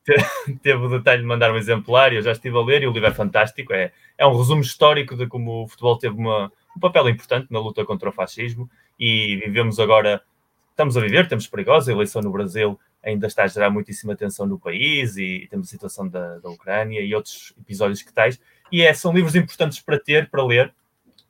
[0.62, 2.92] Teve o detalhe de mandar um exemplar e eu já estive a ler e o
[2.92, 3.74] livro é fantástico.
[3.74, 7.60] É, é um resumo histórico de como o futebol teve uma, um papel importante na
[7.60, 8.70] luta contra o fascismo
[9.00, 10.22] e vivemos agora,
[10.72, 14.48] estamos a viver, temos perigosa, a eleição no Brasil ainda está a gerar muitíssima atenção
[14.48, 18.42] no país e, temos a situação da, da Ucrânia e outros episódios que tais.
[18.72, 20.74] E é, são livros importantes para ter, para ler,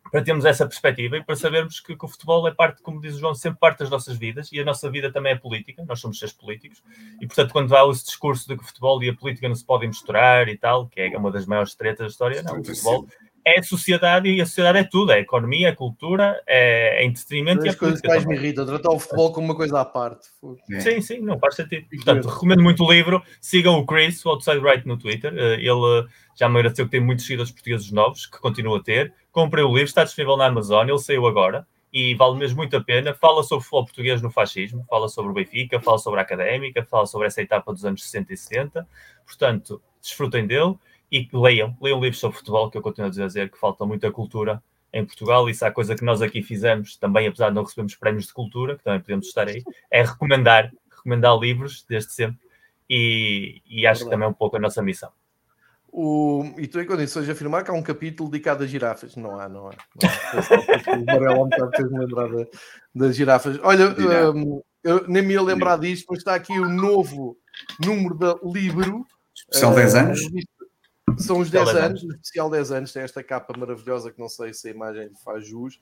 [0.10, 3.16] para termos essa perspectiva e para sabermos que, que, o futebol é parte, como diz
[3.16, 6.00] o João, sempre parte das nossas vidas e a nossa vida também é política, nós
[6.00, 6.82] somos seres políticos
[7.20, 9.66] e, portanto, quando há esse discurso de que o futebol e a política não se
[9.66, 13.06] podem misturar e tal, que é uma das maiores tretas da história, não, o futebol
[13.46, 17.70] é sociedade e a sociedade é tudo, é economia, é cultura, é, é entretenimento e
[17.70, 20.30] é coisas que mais me irritam, tratar o futebol como uma coisa à parte.
[20.72, 20.80] É.
[20.80, 21.86] Sim, sim, não faz sentido.
[21.88, 26.08] Portanto, recomendo muito o livro, sigam o Chris, o Outside Right no Twitter, eh, ele
[26.36, 29.14] já me agradeceu que tem muitos seguidores portugueses novos, que continua a ter.
[29.32, 32.84] Comprei o livro, está disponível na Amazon, ele saiu agora e vale mesmo muito a
[32.84, 33.14] pena.
[33.14, 36.84] Fala sobre o futebol português no fascismo, fala sobre o Benfica, fala sobre a académica,
[36.84, 38.88] fala sobre essa etapa dos anos 60 e 70.
[39.26, 40.76] Portanto, desfrutem dele
[41.16, 44.61] e leiam, leiam livros sobre futebol, que eu continuo a dizer que falta muita cultura
[44.91, 45.49] em Portugal.
[45.49, 48.34] Isso é a coisa que nós aqui fizemos, também apesar de não recebermos prémios de
[48.34, 52.39] cultura, que também podemos estar aí, é recomendar, recomendar livros desde sempre.
[52.89, 55.09] E, e acho que também é um pouco a nossa missão.
[55.89, 59.16] O, e estou em condições de afirmar que há um capítulo dedicado a girafas.
[59.16, 59.72] Não há, não há.
[59.72, 60.99] Não há.
[60.99, 62.30] o Varela fez-me lembrar
[62.93, 63.57] das girafas.
[63.63, 63.95] Olha,
[64.34, 67.38] um, eu nem me ia lembrar disto, mas está aqui o novo
[67.80, 69.05] número da Libro.
[69.34, 70.20] Especial 10 anos.
[71.18, 74.53] São os 10 anos, o especial 10 anos, tem esta capa maravilhosa que não sei
[74.53, 75.80] se a imagem faz jus.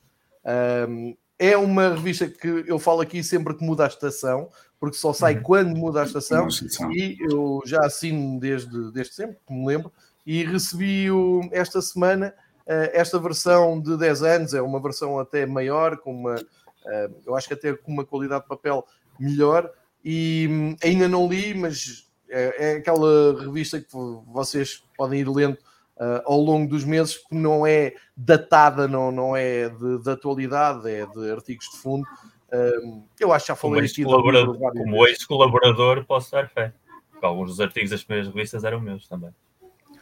[0.89, 4.49] Um, é uma revista que eu falo aqui sempre que muda a estação,
[4.79, 5.43] porque só sai uhum.
[5.43, 6.47] quando muda a estação,
[6.91, 9.91] e eu já assino desde, desde sempre, que me lembro,
[10.25, 12.33] e recebi o, esta semana
[12.67, 17.35] uh, esta versão de 10 anos, é uma versão até maior, com uma, uh, eu
[17.35, 18.85] acho que até com uma qualidade de papel
[19.19, 19.71] melhor,
[20.03, 23.87] e hum, ainda não li, mas é, é, aquela revista que
[24.27, 29.35] vocês podem ir lendo uh, ao longo dos meses, que não é datada, não, não
[29.35, 32.03] é de, de atualidade, é de artigos de fundo.
[32.51, 34.03] Uh, eu acho que já falei aqui.
[34.03, 36.73] Colaborador, como ex-colaborador, posso dar fé.
[37.11, 39.29] Porque alguns dos artigos das primeiras revistas eram meus também.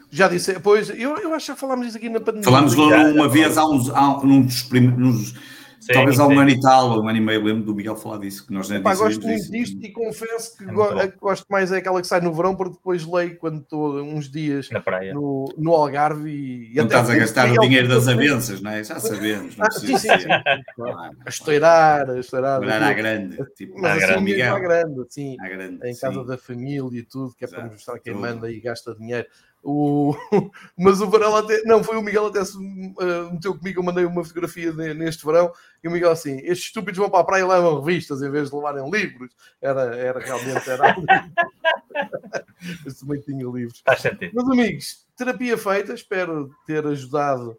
[0.09, 2.43] Já disse, pois, eu, eu acho que já falámos isso aqui na pandemia.
[2.43, 5.33] Falámos uma vez há uns, há, num dos primeiros
[5.81, 8.19] Sim, Talvez há um ano e tal, um ano e meio, lembro do Miguel falar
[8.19, 11.99] disso, que nós Epá, gosto muito disto e confesso que é gosto mais é aquela
[11.99, 14.69] que sai no verão, porque depois leio quando estou uns dias
[15.11, 16.75] no, no Algarve e.
[16.75, 18.83] Não estás a gastar o dinheiro das avanças, não é?
[18.83, 19.57] Já sabemos.
[19.57, 20.29] Não ah, sim, sim, sim.
[20.29, 22.61] a estourar, a estourar.
[22.61, 23.37] Estourar à grande.
[23.55, 24.55] Tipo, Mas assim, grande, Miguel.
[24.55, 26.25] à grande, assim, à grande, em casa sim.
[26.27, 28.21] da família e tudo, que é Exato, para mostrar quem tudo.
[28.21, 29.27] manda e gasta dinheiro.
[29.63, 30.15] O...
[30.77, 31.61] Mas o Varela até.
[31.63, 33.79] Não, foi o Miguel até se uh, meteu comigo.
[33.79, 35.53] Eu mandei uma fotografia de, neste verão
[35.83, 38.49] e o Miguel assim: estes estúpidos vão para a praia e levam revistas em vez
[38.49, 39.31] de levarem livros.
[39.61, 40.69] Era, era realmente.
[40.69, 40.95] Era...
[42.85, 43.83] Esse também tinha livros.
[43.85, 45.93] Mas amigos, terapia feita.
[45.93, 47.51] Espero ter ajudado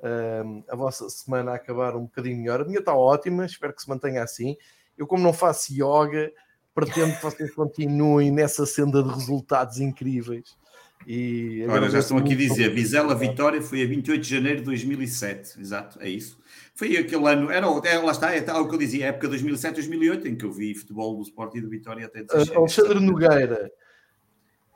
[0.00, 2.62] uh, a vossa semana a acabar um bocadinho melhor.
[2.62, 3.44] A minha está ótima.
[3.44, 4.56] Espero que se mantenha assim.
[4.96, 6.32] Eu, como não faço yoga,
[6.74, 10.58] pretendo que vocês continuem nessa senda de resultados incríveis.
[11.06, 14.64] E Olha, já estão aqui a dizer, Vizela Vitória foi a 28 de janeiro de
[14.66, 16.38] 2007, exato, é isso.
[16.74, 20.36] Foi aquele ano, era, é, lá está, é o que eu dizia, época 2007-2008, em
[20.36, 23.70] que eu vi futebol do Sport e do Vitória até uh, Alexandre Nogueira,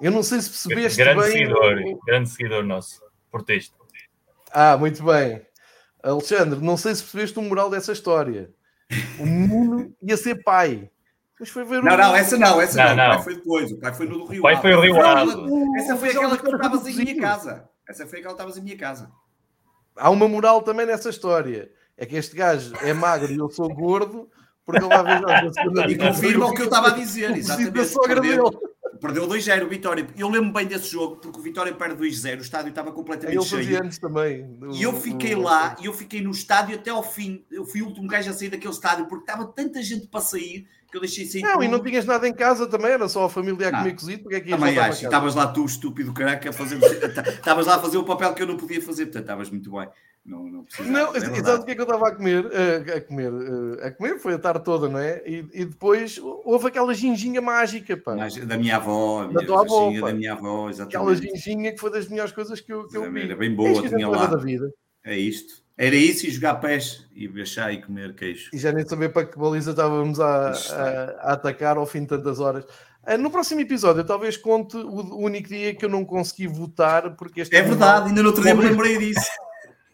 [0.00, 1.32] eu não sei se percebeste grande bem...
[1.32, 3.76] Seguidor, Grande seguidor nosso, portista.
[4.50, 5.42] Ah, muito bem.
[6.02, 8.50] Alexandre, não sei se percebeste o moral dessa história.
[9.18, 10.90] O Nuno ia ser pai.
[11.38, 12.96] Mas foi ver Não, não, essa não, essa não.
[12.96, 13.04] não.
[13.04, 13.72] O pai foi depois.
[13.72, 14.40] O pai foi no do Rio.
[14.40, 15.32] O pai foi o Rio Ave.
[15.76, 17.68] Essa foi aquela que tu estavas em minha casa.
[17.88, 19.10] Essa foi aquela que estavas em minha casa.
[19.96, 21.70] Há uma moral também nessa história.
[21.96, 24.28] É que este gajo é magro e eu sou gordo,
[24.64, 27.96] porque ele na segunda E confirma o que eu estava a dizer, exatamente.
[28.06, 28.50] Perdeu,
[29.00, 30.06] perdeu 2-0 o Vitória.
[30.16, 33.44] Eu lembro bem desse jogo, porque o Vitória perde 2-0, o estádio estava completamente ele
[33.44, 33.82] cheio.
[33.82, 34.44] antes também.
[34.54, 35.42] Do, e eu fiquei do...
[35.42, 37.44] lá, e eu fiquei no estádio até ao fim.
[37.50, 40.66] Eu fui o último gajo a sair daquele estádio, porque estava tanta gente para sair
[40.96, 41.42] eu deixei sair.
[41.42, 43.94] Não, e não tinhas nada em casa também, era só a família a comer ah,
[43.94, 46.78] cozido, porque é que ias Também acho, estavas lá tu, estúpido caraca, fazer.
[47.28, 49.88] Estavas lá a fazer o papel que eu não podia fazer, portanto estavas muito bem.
[50.24, 52.46] Não, não, não é exato o que é que eu estava a comer?
[52.46, 55.22] Uh, a comer, uh, a comer foi a tarde toda, não é?
[55.26, 58.14] E, e depois houve aquela ginginha mágica, pá.
[58.46, 60.96] Da minha avó, da tua avó, da minha avó, exatamente.
[60.96, 63.22] Aquela ginginha que foi das melhores coisas que eu, que eu vi.
[63.22, 64.26] Era bem boa, tinha lá.
[64.26, 64.72] Da vida.
[65.04, 65.62] É isto.
[65.76, 68.50] Era isso e jogar pés e beijar e comer queijo.
[68.52, 72.08] E já nem saber para que baliza estávamos a, a, a atacar ao fim de
[72.08, 72.64] tantas horas.
[73.04, 77.16] Ah, no próximo episódio, eu talvez conte o único dia que eu não consegui votar,
[77.16, 79.28] porque este É verdade, ainda no outro dia me lembrei disso.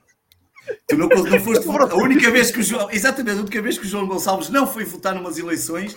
[0.86, 3.86] tu não, não foste A única vez que o João, exatamente, a única vez que
[3.86, 5.96] o João Gonçalves não foi votar numas eleições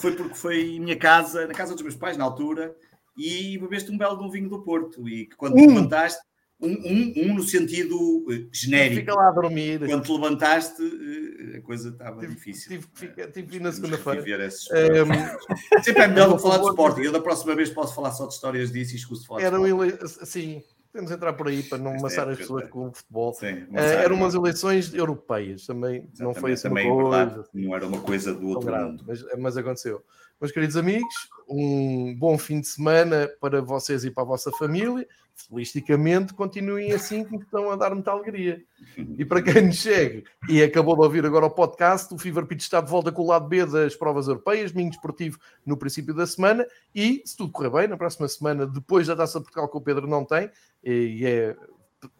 [0.00, 2.74] foi porque foi em minha casa, na casa dos meus pais, na altura,
[3.16, 5.08] e bebeste um belo de um vinho do Porto.
[5.08, 5.66] E que quando hum.
[5.66, 6.20] levantaste,
[6.60, 9.00] um, um, um, no sentido uh, genérico.
[9.00, 9.78] Fica lá a dormir.
[9.78, 12.68] Quando te levantaste, uh, a coisa estava tive, difícil.
[12.68, 14.48] Tive, tive, tive que ir na segunda-feira.
[14.48, 17.02] Um, Sempre é melhor falar de Sporting.
[17.02, 19.62] Eu da próxima vez posso falar só de histórias disso e escuso de falar Eram
[19.62, 20.08] de ele...
[20.08, 22.66] Sim, podemos entrar por aí para não é, amassar é, as pessoas é.
[22.66, 23.32] com o futebol.
[23.34, 25.98] Sim, uh, eram umas eleições europeias também.
[25.98, 27.26] Exatamente, não foi assim também uma coisa.
[27.26, 29.04] Verdade, não era uma coisa do outro mundo.
[29.06, 30.02] Mas, mas aconteceu.
[30.40, 31.12] Meus queridos amigos,
[31.48, 35.04] um bom fim de semana para vocês e para a vossa família.
[35.34, 38.62] Felisticamente, continuem assim que estão a dar muita alegria.
[38.96, 42.62] E para quem nos segue e acabou de ouvir agora o podcast, o Fever Pitch
[42.62, 46.24] está de volta com o lado B das provas europeias, domingo esportivo no princípio da
[46.24, 46.64] semana.
[46.94, 50.06] E, se tudo correr bem, na próxima semana, depois da Taça Portugal que o Pedro
[50.06, 50.48] não tem,
[50.84, 51.56] e é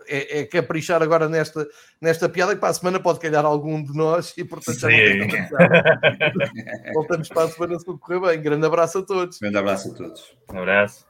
[0.07, 1.67] é, é caprichar agora nesta,
[2.01, 4.95] nesta piada que para a semana pode calhar algum de nós e portanto já não
[6.95, 8.43] Voltamos para a semana se correr bem.
[8.43, 9.39] Grande abraço a todos.
[9.39, 10.37] Grande abraço a todos.
[10.53, 11.08] Um abraço.